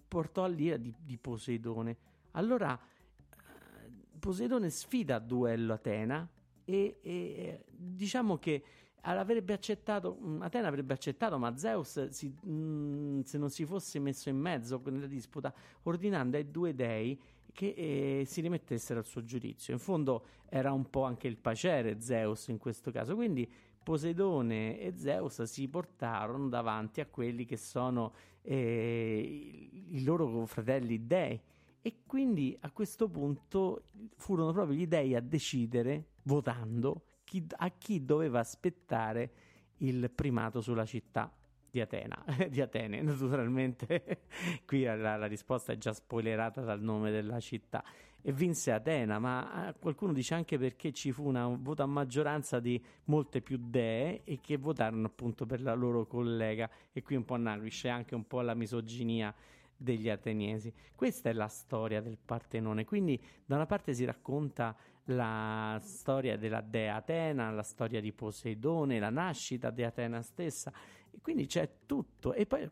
portò 0.08 0.44
all'ira 0.44 0.78
di, 0.78 0.94
di 1.00 1.18
Poseidone. 1.18 1.98
Allora 2.32 2.78
eh, 2.78 3.92
Poseidone 4.20 4.70
sfida 4.70 5.16
a 5.16 5.20
duello 5.20 5.74
Atena 5.74 6.28
e, 6.66 6.98
e 7.02 7.64
diciamo 7.70 8.38
che 8.38 8.64
avrebbe 9.02 9.54
accettato, 9.54 10.18
Atena 10.40 10.68
avrebbe 10.68 10.94
accettato, 10.94 11.38
ma 11.38 11.56
Zeus, 11.56 12.10
si, 12.10 12.28
mh, 12.28 13.22
se 13.22 13.38
non 13.38 13.50
si 13.50 13.66
fosse 13.66 14.00
messo 14.00 14.30
in 14.30 14.38
mezzo 14.38 14.82
nella 14.86 15.08
disputa, 15.08 15.54
ordinando 15.84 16.38
ai 16.38 16.50
due 16.52 16.74
dei 16.74 17.20
che 17.52 17.74
eh, 17.76 18.26
si 18.26 18.42
rimettessero 18.42 19.00
al 19.00 19.06
suo 19.06 19.24
giudizio. 19.24 19.74
In 19.74 19.80
fondo 19.80 20.26
era 20.50 20.72
un 20.72 20.90
po' 20.90 21.04
anche 21.04 21.28
il 21.28 21.38
pacere 21.38 22.00
Zeus 22.02 22.48
in 22.48 22.58
questo 22.58 22.92
caso, 22.92 23.16
quindi 23.16 23.50
Poseidone 23.84 24.80
e 24.80 24.94
Zeus 24.96 25.42
si 25.44 25.68
portarono 25.68 26.48
davanti 26.48 27.02
a 27.02 27.06
quelli 27.06 27.46
che 27.46 27.58
sono 27.58 28.14
eh, 28.42 29.70
i 29.90 30.04
loro 30.04 30.46
fratelli 30.46 31.06
dei 31.06 31.40
e 31.82 32.02
quindi 32.06 32.58
a 32.62 32.72
questo 32.72 33.08
punto 33.10 33.84
furono 34.16 34.52
proprio 34.52 34.78
gli 34.78 34.88
dei 34.88 35.16
a 35.16 35.22
decidere, 35.22 36.10
votando, 36.24 37.04
chi, 37.24 37.46
a 37.58 37.70
chi 37.70 38.04
doveva 38.04 38.40
aspettare 38.40 39.32
il 39.78 40.12
primato 40.12 40.62
sulla 40.62 40.86
città. 40.86 41.34
di 41.72 41.80
Atena, 41.80 42.24
di 42.50 42.62
Atene, 42.62 43.02
naturalmente. 43.02 44.24
Qui 44.66 44.84
la, 44.84 45.16
la, 45.16 45.26
risposta 45.28 45.72
è 45.72 45.78
già 45.78 45.94
spoilerata 45.94 46.62
dal 46.62 46.82
nome 46.82 47.12
della 47.12 47.40
città. 47.40 47.84
E 48.22 48.34
vinse 48.34 48.72
Atena, 48.72 49.18
ma 49.18 49.70
eh, 49.70 49.76
qualcuno 49.80 50.12
dice 50.12 50.34
anche 50.34 50.58
perché 50.58 50.92
ci 50.92 51.12
fu 51.12 51.26
una, 51.26 51.48
un 51.48 51.62
voto 51.62 51.84
a 51.84 51.86
maggioranza 51.86 52.60
di 52.60 52.82
molte 53.06 53.42
più 53.42 53.58
dee 53.60 54.24
e 54.26 54.40
che 54.42 54.58
votarono 54.58 55.08
appunto 55.08 55.46
per 55.46 55.62
la 55.62 55.74
loro 55.74 56.06
collega. 56.06 56.70
E 56.92 57.02
qui 57.02 57.16
un 57.16 57.24
po' 57.24 57.38
nasce 57.38 57.88
anche 57.88 58.16
un 58.16 58.28
po' 58.28 58.42
la 58.42 58.54
misoginia 58.54 59.34
degli 59.76 60.10
ateniesi. 60.10 60.74
Questa 60.94 61.30
è 61.30 61.34
la 61.34 61.48
storia 61.48 62.02
del 62.02 62.18
Partenone. 62.24 62.84
Quindi, 62.84 63.20
da 63.46 63.56
una 63.56 63.66
parte 63.66 63.94
si 63.94 64.04
racconta 64.04 64.76
la 65.06 65.80
storia 65.82 66.38
della 66.38 66.62
dea 66.62 66.96
Atena, 66.96 67.50
la 67.52 67.64
storia 67.64 68.02
di 68.02 68.12
Poseidone, 68.12 69.00
la 69.00 69.10
nascita 69.10 69.72
di 69.72 69.84
Atena 69.84 70.22
stessa, 70.22 70.72
e 71.10 71.20
quindi 71.22 71.46
c'è 71.46 71.70
tutto. 71.86 72.34
E 72.34 72.46
poi 72.46 72.70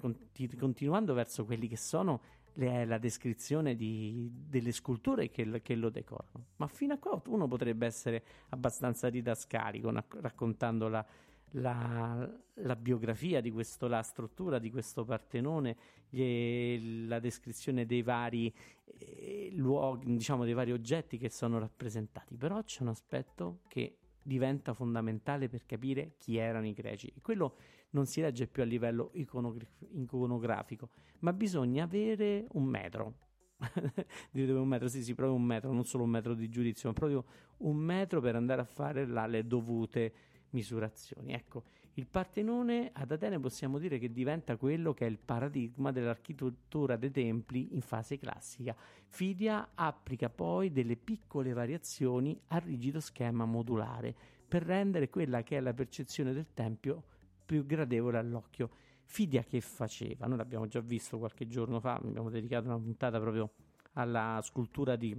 continuando 0.60 1.14
verso 1.14 1.46
quelli 1.46 1.68
che 1.68 1.78
sono 1.78 2.22
le, 2.58 2.86
la 2.86 2.98
descrizione 2.98 3.76
di, 3.76 4.30
delle 4.48 4.72
sculture 4.72 5.30
che, 5.30 5.62
che, 5.62 5.76
lo 5.76 5.90
decorano. 5.90 6.46
Ma 6.58 6.68
fino 6.68 6.94
a 6.94 6.98
qua 6.98 7.22
uno 7.28 7.48
potrebbe 7.48 7.86
essere 7.86 8.24
abbastanza 8.50 9.10
didascalico 9.10 9.92
raccontando 10.22 10.88
la 10.88 11.06
la, 11.52 12.30
la, 12.56 12.76
biografia 12.76 13.40
di 13.40 13.52
questo, 13.52 13.88
la 13.88 14.02
struttura 14.02 14.60
di 14.60 14.70
questo 14.70 15.06
Partenone, 15.06 15.78
la 16.10 17.20
descrizione 17.20 17.86
dei 17.86 18.02
vari 18.02 18.54
eh, 18.86 19.50
luoghi, 19.54 20.14
diciamo 20.14 20.44
dei 20.44 20.54
vari 20.54 20.72
oggetti 20.72 21.18
che 21.18 21.30
sono 21.30 21.58
rappresentati. 21.58 22.36
Però 22.36 22.62
c'è 22.64 22.82
un 22.82 22.90
aspetto 22.90 23.60
che 23.68 23.98
diventa 24.22 24.74
fondamentale 24.74 25.48
per 25.48 25.66
capire 25.66 26.16
chi 26.18 26.38
erano 26.38 26.68
i 26.68 26.74
greci. 26.74 27.08
E 27.16 27.22
quello 27.22 27.56
non 27.98 28.06
si 28.06 28.22
legge 28.22 28.46
più 28.48 28.62
a 28.62 28.66
livello 28.66 29.12
iconografico, 29.14 30.90
ma 31.20 31.34
bisogna 31.34 31.84
avere 31.84 32.46
un 32.52 32.64
metro. 32.64 33.16
Direte 34.32 34.54
un 34.54 34.68
metro, 34.68 34.88
sì, 34.88 35.02
sì, 35.02 35.16
proprio 35.16 35.36
un 35.36 35.44
metro, 35.44 35.72
non 35.72 35.84
solo 35.84 36.04
un 36.04 36.12
metro 36.12 36.36
di 36.36 36.48
giudizio, 36.48 36.90
ma 36.90 36.94
proprio 36.94 37.26
un 37.58 37.76
metro 37.76 38.22
per 38.22 38.36
andare 38.36 38.62
a 38.62 38.66
fare 38.66 39.08
là, 39.08 39.26
le 39.26 39.48
dovute 39.48 40.14
misurazioni. 40.52 41.34
Ecco, 41.34 41.64
il 41.94 42.06
Partenone 42.06 42.92
ad 42.94 43.12
Atene 43.12 43.40
possiamo 43.40 43.80
dire 43.80 43.98
che 43.98 44.12
diventa 44.12 44.56
quello 44.58 44.94
che 44.94 45.08
è 45.08 45.10
il 45.10 45.18
paradigma 45.18 45.92
dell'architettura 45.92 46.98
dei 46.98 47.10
templi 47.10 47.74
in 47.74 47.82
fase 47.82 48.20
classica. 48.20 48.76
Fidia 49.08 49.72
applica 49.74 50.30
poi 50.30 50.72
delle 50.72 50.96
piccole 50.96 51.52
variazioni 51.52 52.40
al 52.50 52.62
rigido 52.62 53.00
schema 53.00 53.46
modulare 53.46 54.16
per 54.48 54.62
rendere 54.62 55.10
quella 55.10 55.42
che 55.42 55.58
è 55.58 55.60
la 55.60 55.74
percezione 55.74 56.32
del 56.32 56.54
tempio 56.54 57.04
più 57.48 57.66
gradevole 57.66 58.18
all'occhio. 58.18 58.70
Fidia 59.06 59.42
che 59.44 59.62
faceva? 59.62 60.28
Noi 60.28 60.38
l'abbiamo 60.38 60.68
già 60.68 60.82
visto 60.82 61.18
qualche 61.18 61.48
giorno 61.48 61.80
fa, 61.80 61.96
abbiamo 61.96 62.30
dedicato 62.30 62.68
una 62.68 62.78
puntata 62.78 63.20
proprio 63.22 63.54
alla 63.94 64.40
scultura 64.44 64.98
di 64.98 65.16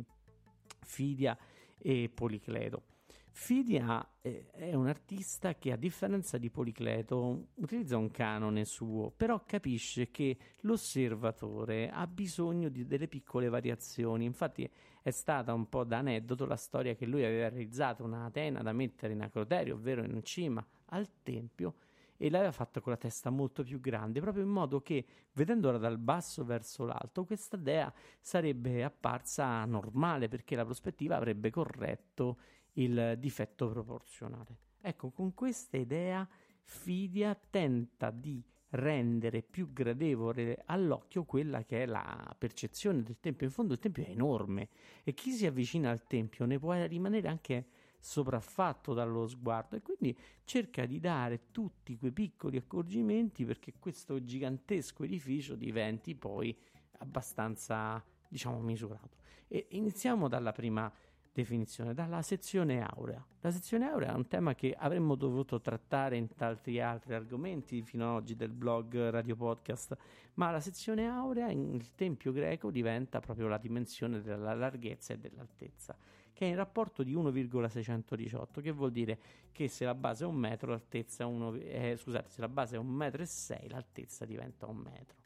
Fidia 0.85 1.37
e 1.79 2.11
Policleto. 2.15 2.83
Fidia 3.31 4.17
è 4.21 4.75
un 4.75 4.89
artista 4.89 5.55
che 5.55 5.73
a 5.73 5.77
differenza 5.77 6.39
di 6.39 6.51
Policleto 6.51 7.51
utilizza 7.55 7.97
un 7.97 8.11
canone 8.11 8.65
suo, 8.65 9.11
però 9.17 9.45
capisce 9.47 10.11
che 10.11 10.37
l'osservatore 10.63 11.89
ha 11.89 12.07
bisogno 12.07 12.69
di 12.69 12.85
delle 12.85 13.07
piccole 13.07 13.49
variazioni. 13.49 14.25
Infatti 14.25 14.69
è 15.01 15.11
stata 15.11 15.55
un 15.55 15.69
po' 15.69 15.85
da 15.85 15.99
aneddoto 15.99 16.47
la 16.47 16.57
storia 16.57 16.95
che 16.95 17.07
lui 17.07 17.25
aveva 17.25 17.49
realizzato 17.49 18.03
una 18.03 18.25
Atena 18.25 18.61
da 18.61 18.73
mettere 18.73 19.13
in 19.13 19.23
acroterio, 19.23 19.77
ovvero 19.77 20.03
in 20.03 20.23
cima 20.25 20.67
al 20.87 21.09
tempio, 21.23 21.77
e 22.19 22.29
l'aveva 22.29 22.53
fatta 22.53 22.81
con 22.81 22.93
la 22.93 22.99
testa 22.99 23.31
molto 23.31 23.63
più 23.63 23.81
grande, 23.81 24.21
proprio 24.21 24.43
in 24.43 24.51
modo 24.51 24.83
che, 24.83 25.07
vedendola 25.33 25.79
dal 25.79 25.99
basso 25.99 26.45
verso 26.45 26.85
l'alto, 26.85 27.25
questa 27.25 27.57
dea 27.57 27.91
sarebbe 28.21 28.85
apparsa 28.85 29.65
normale 29.65 30.29
perché 30.29 30.57
la 30.57 30.65
prospettiva 30.65 31.17
avrebbe 31.17 31.51
corretto 31.51 32.39
il 32.75 33.15
difetto 33.19 33.71
proporzionale. 33.71 34.59
Ecco, 34.81 35.11
con 35.11 35.33
questa 35.33 35.77
idea 35.77 36.29
Fidia 36.63 37.39
tenta 37.49 38.11
di 38.11 38.45
rendere 38.71 39.43
più 39.43 39.73
gradevole 39.73 40.63
all'occhio 40.67 41.25
quella 41.25 41.65
che 41.65 41.85
è 41.85 41.87
la 41.87 42.35
percezione 42.37 43.03
del 43.03 43.19
tempio. 43.21 43.47
In 43.47 43.53
fondo 43.53 43.73
il 43.73 43.79
tempio 43.79 44.05
è 44.05 44.11
enorme 44.11 44.69
e 45.05 45.15
chi 45.15 45.31
si 45.31 45.47
avvicina 45.47 45.91
al 45.91 46.07
tempio 46.07 46.45
ne 46.45 46.59
può 46.59 46.75
rimanere 46.85 47.29
anche 47.29 47.67
sopraffatto 47.99 48.95
dallo 48.95 49.27
sguardo 49.27 49.77
e 49.77 49.83
quindi 49.83 50.17
cerca 50.45 50.87
di 50.87 51.01
dare 51.01 51.51
tutti 51.51 51.97
quei 51.97 52.13
piccoli 52.13 52.57
accorgimenti 52.57 53.45
perché 53.45 53.75
questo 53.79 54.23
gigantesco 54.23 55.05
edificio 55.05 55.55
diventi 55.55 56.15
poi 56.15 56.57
abbastanza 56.99 58.03
diciamo 58.29 58.61
misurato. 58.61 59.17
E 59.49 59.67
iniziamo 59.71 60.29
dalla 60.29 60.53
prima 60.53 60.93
definizione, 61.39 61.95
dalla 61.95 62.21
sezione 62.23 62.83
aurea. 62.83 63.25
La 63.41 63.53
sezione 63.53 63.87
aurea 63.87 64.13
è 64.13 64.15
un 64.17 64.27
tema 64.27 64.57
che 64.57 64.75
avremmo 64.77 65.15
dovuto 65.15 65.61
trattare 65.61 66.17
in 66.17 66.35
tanti 66.35 66.81
altri 66.81 67.15
argomenti 67.15 67.81
fino 67.83 68.09
ad 68.09 68.23
oggi 68.23 68.35
del 68.35 68.51
blog 68.51 69.11
Radio 69.11 69.37
Podcast, 69.37 69.97
ma 70.35 70.51
la 70.51 70.59
sezione 70.59 71.07
aurea 71.07 71.47
nel 71.47 71.95
tempio 71.95 72.33
greco 72.33 72.73
diventa 72.73 73.21
proprio 73.21 73.47
la 73.47 73.59
dimensione 73.59 74.21
della 74.21 74.53
larghezza 74.53 75.13
e 75.13 75.19
dell'altezza, 75.19 75.97
che 76.33 76.45
è 76.45 76.49
in 76.49 76.57
rapporto 76.57 77.05
di 77.05 77.15
1,618, 77.15 78.61
che 78.61 78.73
vuol 78.73 78.91
dire 78.91 79.19
che 79.53 79.69
se 79.69 79.85
la 79.85 79.95
base 79.95 80.25
è 80.25 80.27
un 80.27 80.37
metro, 80.37 80.71
l'altezza 80.71 81.23
è 81.23 81.27
uno, 81.27 81.55
eh, 81.55 81.95
scusate, 81.97 82.31
se 82.31 82.41
la 82.41 82.49
base 82.49 82.75
è 82.75 82.79
un 82.79 82.89
metro 82.89 83.23
e 83.23 83.27
sei, 83.27 83.69
l'altezza 83.69 84.25
diventa 84.25 84.67
un 84.67 84.79
metro. 84.79 85.17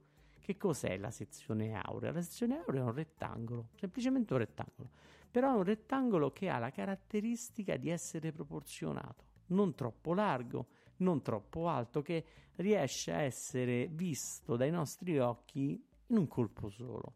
Che 0.42 0.56
cos'è 0.56 0.98
la 0.98 1.10
sezione 1.10 1.72
aurea? 1.72 2.12
La 2.12 2.20
sezione 2.20 2.58
aurea 2.58 2.82
è 2.82 2.84
un 2.84 2.92
rettangolo, 2.92 3.68
semplicemente 3.76 4.32
un 4.34 4.40
rettangolo 4.40 4.90
però 5.32 5.54
è 5.54 5.56
un 5.56 5.64
rettangolo 5.64 6.30
che 6.30 6.50
ha 6.50 6.58
la 6.58 6.70
caratteristica 6.70 7.78
di 7.78 7.88
essere 7.88 8.32
proporzionato, 8.32 9.24
non 9.46 9.74
troppo 9.74 10.12
largo, 10.12 10.66
non 10.98 11.22
troppo 11.22 11.68
alto, 11.68 12.02
che 12.02 12.24
riesce 12.56 13.12
a 13.12 13.22
essere 13.22 13.88
visto 13.90 14.56
dai 14.56 14.70
nostri 14.70 15.18
occhi 15.18 15.82
in 16.08 16.16
un 16.18 16.28
colpo 16.28 16.68
solo. 16.68 17.14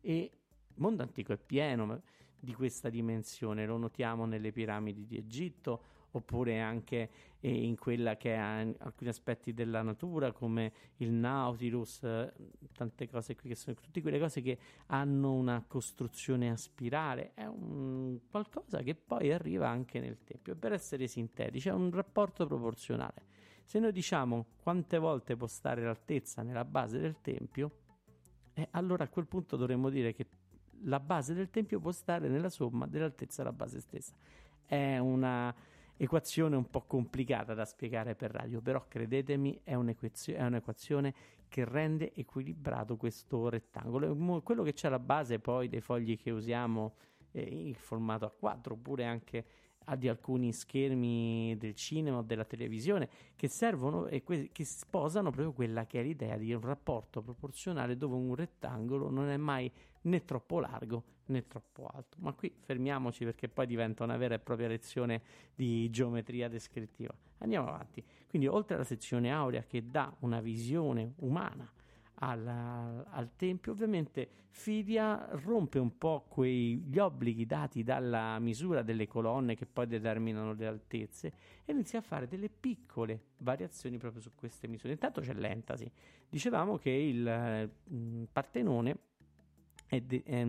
E 0.00 0.30
il 0.68 0.76
mondo 0.76 1.02
antico 1.02 1.32
è 1.32 1.36
pieno 1.36 2.02
di 2.38 2.54
questa 2.54 2.88
dimensione, 2.88 3.66
lo 3.66 3.76
notiamo 3.78 4.26
nelle 4.26 4.52
piramidi 4.52 5.04
di 5.04 5.16
Egitto, 5.16 5.82
oppure 6.16 6.60
anche 6.60 7.10
eh, 7.40 7.64
in 7.64 7.76
quella 7.76 8.16
che 8.16 8.34
ha 8.34 8.58
alcuni 8.58 9.08
aspetti 9.08 9.52
della 9.52 9.82
natura 9.82 10.32
come 10.32 10.72
il 10.96 11.12
Nautilus, 11.12 12.02
eh, 12.02 12.32
tante 12.72 13.08
cose 13.08 13.36
qui 13.36 13.50
che 13.50 13.54
sono 13.54 13.76
tutte 13.76 14.00
quelle 14.02 14.18
cose 14.18 14.40
che 14.40 14.58
hanno 14.86 15.32
una 15.32 15.64
costruzione 15.66 16.50
a 16.50 16.56
spirale, 16.56 17.32
è 17.34 17.46
un 17.46 18.18
qualcosa 18.30 18.82
che 18.82 18.94
poi 18.94 19.32
arriva 19.32 19.68
anche 19.68 20.00
nel 20.00 20.18
tempio. 20.24 20.56
Per 20.56 20.72
essere 20.72 21.06
sintetici, 21.06 21.68
è 21.68 21.72
un 21.72 21.90
rapporto 21.90 22.46
proporzionale. 22.46 23.34
Se 23.64 23.78
noi 23.78 23.92
diciamo 23.92 24.46
quante 24.62 24.98
volte 24.98 25.36
può 25.36 25.46
stare 25.46 25.82
l'altezza 25.82 26.42
nella 26.42 26.64
base 26.64 26.98
del 26.98 27.20
tempio, 27.20 27.70
eh, 28.54 28.68
allora 28.70 29.04
a 29.04 29.08
quel 29.08 29.26
punto 29.26 29.56
dovremmo 29.56 29.90
dire 29.90 30.12
che 30.14 30.26
la 30.82 31.00
base 31.00 31.34
del 31.34 31.50
tempio 31.50 31.80
può 31.80 31.90
stare 31.90 32.28
nella 32.28 32.48
somma 32.48 32.86
dell'altezza 32.86 33.42
della 33.42 33.54
base 33.54 33.80
stessa. 33.80 34.14
È 34.64 34.98
una 34.98 35.54
equazione 35.96 36.56
un 36.56 36.68
po' 36.68 36.82
complicata 36.82 37.54
da 37.54 37.64
spiegare 37.64 38.14
per 38.14 38.30
radio, 38.30 38.60
però 38.60 38.84
credetemi 38.86 39.60
è, 39.62 39.74
un'equazio- 39.74 40.36
è 40.36 40.44
un'equazione 40.44 41.14
che 41.48 41.64
rende 41.64 42.12
equilibrato 42.14 42.96
questo 42.96 43.48
rettangolo. 43.48 44.42
Quello 44.42 44.62
che 44.62 44.72
c'è 44.72 44.88
alla 44.88 44.98
base 44.98 45.38
poi 45.38 45.68
dei 45.68 45.80
fogli 45.80 46.18
che 46.18 46.30
usiamo 46.30 46.94
eh, 47.32 47.40
in 47.40 47.74
formato 47.74 48.36
A4 48.40 48.72
oppure 48.72 49.04
anche 49.04 49.44
di 49.94 50.08
alcuni 50.08 50.52
schermi 50.52 51.56
del 51.58 51.74
cinema 51.76 52.18
o 52.18 52.22
della 52.22 52.44
televisione 52.44 53.08
che 53.36 53.46
servono 53.46 54.08
e 54.08 54.24
que- 54.24 54.50
che 54.50 54.64
sposano 54.64 55.30
proprio 55.30 55.52
quella 55.52 55.86
che 55.86 56.00
è 56.00 56.02
l'idea 56.02 56.36
di 56.36 56.52
un 56.52 56.60
rapporto 56.60 57.22
proporzionale 57.22 57.96
dove 57.96 58.16
un 58.16 58.34
rettangolo 58.34 59.08
non 59.10 59.28
è 59.28 59.36
mai 59.36 59.70
né 60.06 60.24
troppo 60.24 60.58
largo 60.58 61.04
né 61.26 61.46
troppo 61.46 61.86
alto. 61.92 62.16
Ma 62.20 62.32
qui 62.32 62.52
fermiamoci 62.60 63.24
perché 63.24 63.48
poi 63.48 63.66
diventa 63.66 64.04
una 64.04 64.16
vera 64.16 64.34
e 64.34 64.38
propria 64.38 64.68
lezione 64.68 65.22
di 65.54 65.88
geometria 65.90 66.48
descrittiva. 66.48 67.14
Andiamo 67.38 67.68
avanti. 67.68 68.04
Quindi, 68.28 68.46
oltre 68.46 68.74
alla 68.74 68.84
sezione 68.84 69.32
aurea 69.32 69.62
che 69.62 69.88
dà 69.88 70.14
una 70.20 70.40
visione 70.40 71.14
umana 71.16 71.70
al, 72.18 72.46
al, 72.46 73.30
tempio, 73.36 73.72
ovviamente 73.72 74.44
Fidia 74.48 75.28
rompe 75.32 75.78
un 75.78 75.98
po' 75.98 76.24
quegli 76.28 76.98
obblighi 76.98 77.44
dati 77.44 77.82
dalla 77.82 78.38
misura 78.38 78.82
delle 78.82 79.06
colonne 79.06 79.54
che 79.54 79.66
poi 79.66 79.86
determinano 79.86 80.54
le 80.54 80.66
altezze 80.66 81.32
e 81.64 81.72
inizia 81.72 81.98
a 81.98 82.02
fare 82.02 82.26
delle 82.26 82.48
piccole 82.48 83.20
variazioni 83.38 83.98
proprio 83.98 84.22
su 84.22 84.30
queste 84.34 84.66
misure. 84.66 84.94
Intanto 84.94 85.20
c'è 85.20 85.34
l'entasi. 85.34 85.90
Dicevamo 86.26 86.78
che 86.78 86.90
il 86.90 87.70
mh, 87.84 88.22
Partenone 88.32 88.96
è, 89.86 90.00
de- 90.00 90.22
è, 90.24 90.46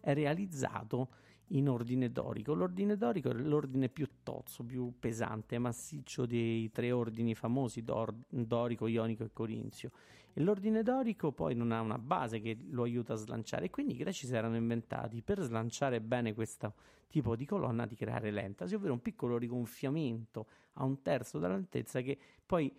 è 0.00 0.14
realizzato 0.14 1.08
in 1.50 1.68
ordine 1.68 2.10
dorico. 2.10 2.54
L'ordine 2.54 2.96
dorico 2.96 3.30
è 3.30 3.34
l'ordine 3.34 3.88
più 3.88 4.08
tozzo, 4.22 4.64
più 4.64 4.94
pesante, 4.98 5.58
massiccio 5.58 6.26
dei 6.26 6.70
tre 6.70 6.92
ordini 6.92 7.34
famosi, 7.34 7.82
dor- 7.82 8.14
dorico, 8.28 8.86
ionico 8.86 9.24
e 9.24 9.30
corinzio. 9.32 9.90
E 10.32 10.40
l'ordine 10.40 10.82
dorico 10.82 11.32
poi 11.32 11.54
non 11.54 11.72
ha 11.72 11.80
una 11.80 11.98
base 11.98 12.40
che 12.40 12.58
lo 12.68 12.82
aiuta 12.82 13.14
a 13.14 13.16
slanciare, 13.16 13.70
quindi 13.70 13.94
i 13.94 13.96
greci 13.96 14.26
si 14.26 14.34
erano 14.34 14.56
inventati 14.56 15.22
per 15.22 15.40
slanciare 15.40 16.00
bene 16.00 16.34
questo 16.34 16.74
tipo 17.08 17.36
di 17.36 17.46
colonna 17.46 17.86
di 17.86 17.94
creare 17.94 18.30
l'entasi, 18.30 18.74
ovvero 18.74 18.92
un 18.92 19.00
piccolo 19.00 19.38
rigonfiamento 19.38 20.46
a 20.74 20.84
un 20.84 21.00
terzo 21.00 21.38
dell'altezza 21.38 22.02
che 22.02 22.18
poi 22.44 22.70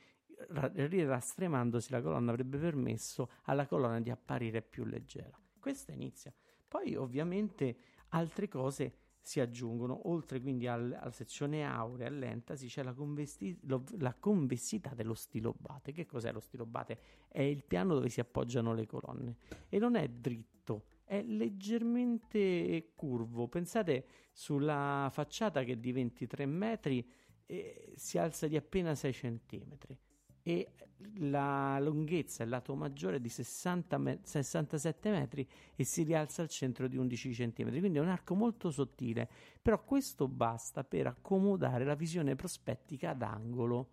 rirastremandosi 0.49 1.89
la 1.91 2.01
colonna 2.01 2.29
avrebbe 2.29 2.59
permesso 2.59 3.29
alla 3.45 3.65
colonna 3.65 3.99
di 3.99 4.11
apparire 4.11 4.61
più 4.61 4.85
leggera. 4.85 5.35
Questa 5.67 5.91
inizia. 5.91 6.33
Poi 6.65 6.95
ovviamente 6.95 7.75
altre 8.11 8.47
cose 8.47 8.93
si 9.19 9.41
aggiungono, 9.41 10.07
oltre 10.07 10.39
quindi 10.39 10.65
al, 10.65 10.97
alla 10.97 11.11
sezione 11.11 11.65
aurea, 11.65 12.07
all'entasi, 12.07 12.67
c'è 12.67 12.83
la, 12.83 12.93
convesti- 12.93 13.59
lo, 13.63 13.83
la, 13.97 14.13
convessità 14.13 14.93
dello 14.93 15.13
stilobate. 15.13 15.91
Che 15.91 16.05
cos'è 16.05 16.31
lo 16.31 16.39
stilobate? 16.39 16.99
È 17.27 17.41
il 17.41 17.65
piano 17.65 17.95
dove 17.95 18.07
si 18.07 18.21
appoggiano 18.21 18.73
le 18.73 18.85
colonne 18.85 19.35
e 19.67 19.77
non 19.77 19.95
è 19.95 20.07
dritto, 20.07 20.85
è 21.03 21.21
leggermente 21.21 22.93
curvo. 22.95 23.49
Pensate 23.49 24.05
sulla 24.31 25.09
facciata 25.11 25.65
che 25.65 25.81
di 25.81 25.91
23 25.91 26.45
metri 26.45 27.05
eh, 27.45 27.91
si 27.97 28.17
alza 28.17 28.47
di 28.47 28.55
appena 28.55 28.95
6 28.95 29.11
centimetri 29.11 29.99
e 30.47 30.69
la 31.17 31.77
lunghezza, 31.81 32.43
il 32.43 32.49
lato 32.49 32.73
maggiore 32.73 33.17
è 33.17 33.19
di 33.19 33.27
60 33.27 33.97
me- 33.97 34.19
67 34.23 35.11
metri 35.11 35.45
e 35.75 35.83
si 35.83 36.03
rialza 36.03 36.41
al 36.41 36.47
centro 36.47 36.87
di 36.87 36.95
11 36.95 37.31
cm, 37.31 37.79
quindi 37.79 37.97
è 37.97 38.01
un 38.01 38.07
arco 38.07 38.33
molto 38.33 38.71
sottile, 38.71 39.27
però 39.61 39.83
questo 39.83 40.29
basta 40.29 40.85
per 40.85 41.07
accomodare 41.07 41.83
la 41.83 41.95
visione 41.95 42.37
prospettica 42.37 43.09
ad 43.09 43.23
angolo 43.23 43.89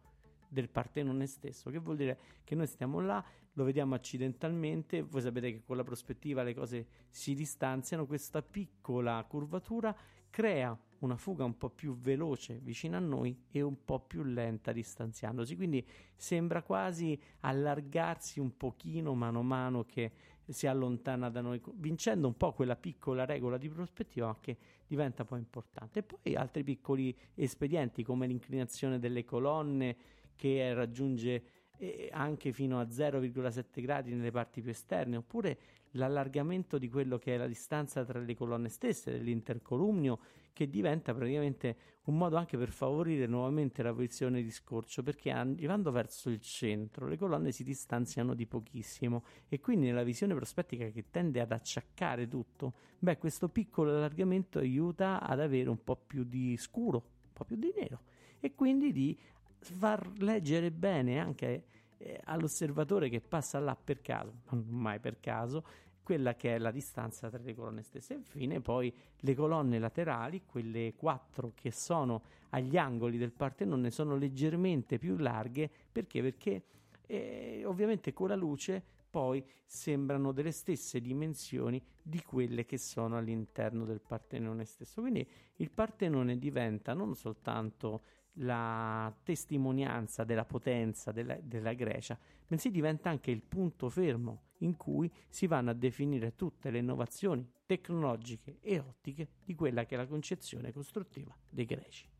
del 0.49 0.69
Partenone 0.69 1.27
stesso, 1.27 1.71
che 1.71 1.79
vuol 1.79 1.97
dire 1.97 2.19
che 2.45 2.55
noi 2.55 2.69
stiamo 2.69 3.01
là, 3.01 3.25
lo 3.55 3.65
vediamo 3.65 3.97
accidentalmente, 3.97 5.03
voi 5.03 5.23
sapete 5.23 5.51
che 5.51 5.63
con 5.65 5.77
la 5.77 5.83
prospettiva 5.83 6.45
le 6.45 6.55
cose 6.55 6.87
si 7.11 7.35
distanziano, 7.35 8.07
questa 8.07 8.43
piccola 8.43 9.25
curvatura 9.29 9.93
crea 10.35 10.77
una 10.99 11.17
fuga 11.17 11.45
un 11.45 11.57
po' 11.57 11.71
più 11.71 11.97
veloce 11.97 12.59
vicino 12.61 12.97
a 12.97 12.99
noi 12.99 13.45
e 13.53 13.61
un 13.61 13.85
po' 13.85 14.01
più 14.01 14.25
lenta 14.25 14.73
distanziandosi, 14.73 15.55
quindi 15.55 15.87
sembra 16.17 16.61
quasi 16.63 17.17
allargarsi 17.43 18.41
un 18.41 18.57
pochino 18.57 19.15
mano 19.15 19.39
a 19.39 19.43
mano 19.45 19.85
che 19.85 20.11
si 20.49 20.67
allontana 20.67 21.31
da 21.31 21.41
noi, 21.41 21.63
vincendo 21.75 22.27
un 22.27 22.37
po' 22.37 22.53
quella 22.53 22.75
piccola 22.75 23.25
regola 23.25 23.59
di 23.59 23.69
prospettiva 23.69 24.37
che 24.41 24.57
diventa 24.89 25.25
poi 25.25 25.39
importante. 25.39 26.01
E 26.01 26.03
poi 26.03 26.35
altri 26.35 26.65
piccoli 26.65 27.17
espedienti 27.35 28.03
come 28.03 28.27
l'inclinazione 28.27 28.99
delle 28.99 29.23
colonne 29.25 29.97
che 30.35 30.75
raggiunge 30.75 31.45
eh, 31.79 32.09
anche 32.13 32.51
fino 32.51 32.81
a 32.81 32.83
0,7 32.83 33.81
gradi 33.81 34.13
nelle 34.13 34.33
parti 34.33 34.63
più 34.63 34.73
esterne, 34.73 35.17
oppure 35.17 35.59
l'allargamento 35.95 36.79
di 36.79 36.89
quello 36.89 37.19
che 37.19 37.35
è 37.35 37.37
la 37.37 37.47
distanza 37.47 38.05
tra 38.05 38.21
le 38.21 38.35
colonne 38.35 38.69
stesse, 38.69 39.13
dell'intercolumnio, 39.13 40.19
che 40.53 40.71
diventa 40.71 41.13
praticamente 41.13 41.77
un 42.05 42.17
modo 42.17 42.37
anche 42.37 42.57
per 42.57 42.71
favorire 42.71 43.27
nuovamente 43.27 43.83
la 43.83 43.93
posizione 43.93 44.43
di 44.43 44.51
scorcio, 44.51 45.03
perché 45.03 45.31
arrivando 45.31 45.91
verso 45.91 46.31
il 46.31 46.41
centro 46.41 47.07
le 47.07 47.19
colonne 47.19 47.51
si 47.51 47.65
distanziano 47.65 48.35
di 48.35 48.47
pochissimo 48.47 49.25
e 49.49 49.61
quindi 49.61 49.87
nella 49.87 50.05
visione 50.05 50.35
prospettica 50.35 50.87
che 50.87 51.07
tende 51.11 51.41
ad 51.41 51.51
acciaccare 51.51 52.29
tutto, 52.29 52.75
beh, 52.99 53.19
questo 53.19 53.49
piccolo 53.49 53.91
allargamento 53.91 54.59
aiuta 54.59 55.21
ad 55.21 55.41
avere 55.41 55.69
un 55.69 55.83
po' 55.83 55.97
più 55.97 56.25
di 56.25 56.57
scuro, 56.57 56.99
un 57.25 57.33
po' 57.33 57.45
più 57.45 57.57
di 57.57 57.73
nero 57.77 58.01
e 58.39 58.55
quindi 58.55 58.93
di 58.93 59.19
far 59.59 60.13
leggere 60.19 60.71
bene 60.71 61.19
anche 61.19 61.65
eh, 61.99 62.21
all'osservatore 62.25 63.09
che 63.09 63.21
passa 63.21 63.59
là 63.59 63.77
per 63.77 64.01
caso, 64.01 64.41
non 64.51 64.65
mai 64.69 65.01
per 65.01 65.21
caso, 65.21 65.65
quella 66.03 66.35
che 66.35 66.55
è 66.55 66.59
la 66.59 66.71
distanza 66.71 67.29
tra 67.31 67.43
le 67.43 67.55
colonne 67.55 67.83
stesse. 67.83 68.15
Infine 68.15 68.61
poi 68.61 68.95
le 69.17 69.35
colonne 69.35 69.79
laterali, 69.79 70.45
quelle 70.45 70.95
quattro 70.95 71.53
che 71.55 71.73
sono 71.73 72.23
agli 72.51 72.77
angoli 72.77 73.19
del 73.19 73.33
Partenone, 73.33 73.91
sono 73.91 74.17
leggermente 74.17 74.99
più 74.99 75.17
larghe 75.17 75.71
perché? 75.91 76.23
Perché 76.23 76.63
eh, 77.07 77.63
ovviamente 77.65 78.13
con 78.13 78.29
la 78.29 78.37
luce 78.37 78.83
poi 79.11 79.45
sembrano 79.65 80.33
delle 80.33 80.51
stesse 80.51 81.01
dimensioni 81.01 81.81
di 82.03 82.21
quelle 82.23 82.65
che 82.65 82.79
sono 82.79 83.17
all'interno 83.17 83.85
del 83.85 84.01
Partenone 84.01 84.65
stesso. 84.65 85.01
Quindi 85.01 85.27
il 85.57 85.71
Partenone 85.71 86.37
diventa 86.37 86.95
non 86.95 87.15
soltanto 87.15 88.03
la 88.39 89.15
testimonianza 89.23 90.25
della 90.25 90.45
potenza 90.45 91.13
della, 91.13 91.39
della, 91.41 91.73
Grecia, 91.73 92.19
bensì 92.47 92.71
diventa 92.71 93.11
anche 93.11 93.31
il 93.31 93.43
punto 93.43 93.89
fermo 93.89 94.43
in 94.59 94.77
cui 94.77 95.11
si 95.29 95.47
vanno 95.47 95.71
a 95.71 95.75
definire 95.75 96.35
tutte 96.35 96.71
le 96.71 96.79
innovazioni 96.79 97.49
tecnologiche 97.67 98.59
e 98.61 98.79
ottiche 98.79 99.29
di 99.45 99.55
quella 99.55 99.85
che 99.85 99.95
è 99.95 99.99
la 99.99 100.07
concezione 100.07 100.73
costruttiva 100.73 101.37
dei 101.49 101.65
greci. 101.65 102.14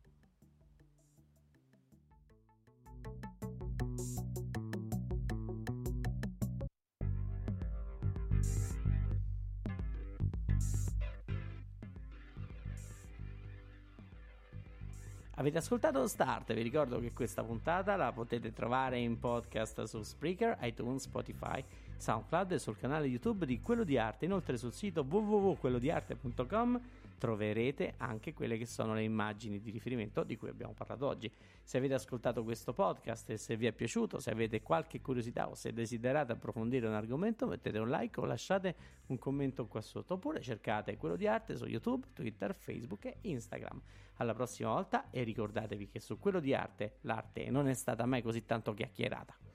Avete 15.45 15.59
ascoltato 15.59 16.07
Start, 16.07 16.55
vi 16.55 16.63
ricordo 16.63 16.99
che 16.99 17.13
questa 17.13 17.43
puntata 17.43 17.95
la 17.95 18.11
potete 18.11 18.51
trovare 18.51 18.97
in 18.97 19.19
podcast 19.19 19.83
su 19.83 20.01
Spreaker, 20.01 20.57
iTunes, 20.61 21.03
Spotify, 21.03 21.63
SoundCloud 21.97 22.53
e 22.53 22.57
sul 22.57 22.75
canale 22.79 23.05
YouTube 23.05 23.45
di 23.45 23.61
Quello 23.61 23.83
di 23.83 23.95
Arte. 23.95 24.25
Inoltre 24.25 24.57
sul 24.57 24.73
sito 24.73 25.05
www.quellodiarte.com 25.07 26.81
troverete 27.17 27.95
anche 27.97 28.33
quelle 28.33 28.57
che 28.57 28.65
sono 28.65 28.93
le 28.93 29.03
immagini 29.03 29.59
di 29.59 29.71
riferimento 29.71 30.23
di 30.23 30.35
cui 30.35 30.49
abbiamo 30.49 30.73
parlato 30.73 31.07
oggi. 31.07 31.31
Se 31.63 31.77
avete 31.77 31.93
ascoltato 31.93 32.43
questo 32.43 32.73
podcast 32.73 33.29
e 33.29 33.37
se 33.37 33.55
vi 33.57 33.65
è 33.65 33.71
piaciuto, 33.71 34.19
se 34.19 34.31
avete 34.31 34.61
qualche 34.61 35.01
curiosità 35.01 35.49
o 35.49 35.55
se 35.55 35.73
desiderate 35.73 36.33
approfondire 36.33 36.87
un 36.87 36.93
argomento, 36.93 37.47
mettete 37.47 37.79
un 37.79 37.89
like 37.89 38.19
o 38.19 38.25
lasciate 38.25 38.75
un 39.07 39.17
commento 39.17 39.65
qua 39.67 39.81
sotto 39.81 40.15
oppure 40.15 40.41
cercate 40.41 40.97
quello 40.97 41.15
di 41.15 41.27
arte 41.27 41.55
su 41.55 41.65
YouTube, 41.65 42.07
Twitter, 42.13 42.53
Facebook 42.53 43.05
e 43.05 43.17
Instagram. 43.21 43.81
Alla 44.17 44.33
prossima 44.33 44.69
volta 44.69 45.09
e 45.09 45.23
ricordatevi 45.23 45.89
che 45.89 45.99
su 45.99 46.19
quello 46.19 46.39
di 46.39 46.53
arte 46.53 46.97
l'arte 47.01 47.49
non 47.49 47.67
è 47.67 47.73
stata 47.73 48.05
mai 48.05 48.21
così 48.21 48.45
tanto 48.45 48.73
chiacchierata. 48.73 49.54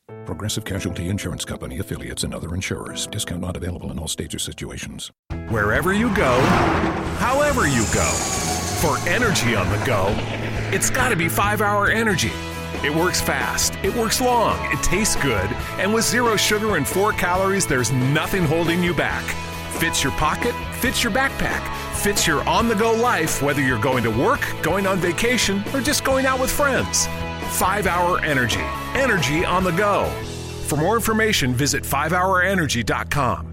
Progressive 0.31 0.63
Casualty 0.63 1.09
Insurance 1.09 1.43
Company 1.43 1.79
affiliates 1.79 2.23
and 2.23 2.33
other 2.33 2.55
insurers. 2.55 3.05
Discount 3.05 3.41
not 3.41 3.57
available 3.57 3.91
in 3.91 3.99
all 3.99 4.07
states 4.07 4.33
or 4.33 4.39
situations. 4.39 5.11
Wherever 5.49 5.91
you 5.91 6.07
go, 6.15 6.39
however 7.19 7.67
you 7.67 7.83
go, 7.93 8.09
for 8.79 8.97
energy 9.09 9.55
on 9.55 9.69
the 9.69 9.85
go, 9.85 10.07
it's 10.73 10.89
got 10.89 11.09
to 11.09 11.17
be 11.17 11.27
5 11.27 11.59
Hour 11.59 11.89
Energy. 11.89 12.31
It 12.81 12.95
works 12.95 13.19
fast, 13.19 13.75
it 13.83 13.93
works 13.93 14.21
long, 14.21 14.57
it 14.71 14.81
tastes 14.81 15.17
good, 15.17 15.51
and 15.77 15.93
with 15.93 16.05
zero 16.05 16.37
sugar 16.37 16.77
and 16.77 16.87
4 16.87 17.11
calories, 17.11 17.67
there's 17.67 17.91
nothing 17.91 18.45
holding 18.45 18.81
you 18.81 18.93
back. 18.93 19.25
Fits 19.81 20.01
your 20.01 20.13
pocket, 20.13 20.55
fits 20.75 21.03
your 21.03 21.11
backpack, 21.11 21.61
fits 21.97 22.25
your 22.25 22.47
on 22.47 22.69
the 22.69 22.75
go 22.75 22.93
life, 22.93 23.41
whether 23.41 23.61
you're 23.61 23.81
going 23.81 24.03
to 24.05 24.09
work, 24.09 24.47
going 24.63 24.87
on 24.87 24.97
vacation, 24.97 25.61
or 25.73 25.81
just 25.81 26.05
going 26.05 26.25
out 26.25 26.39
with 26.39 26.49
friends. 26.49 27.09
5 27.51 27.87
Hour 27.87 28.23
Energy. 28.23 28.65
Energy 28.95 29.45
on 29.45 29.63
the 29.63 29.71
go. 29.71 30.05
For 30.67 30.77
more 30.77 30.95
information, 30.95 31.53
visit 31.53 31.83
5hourenergy.com. 31.83 33.50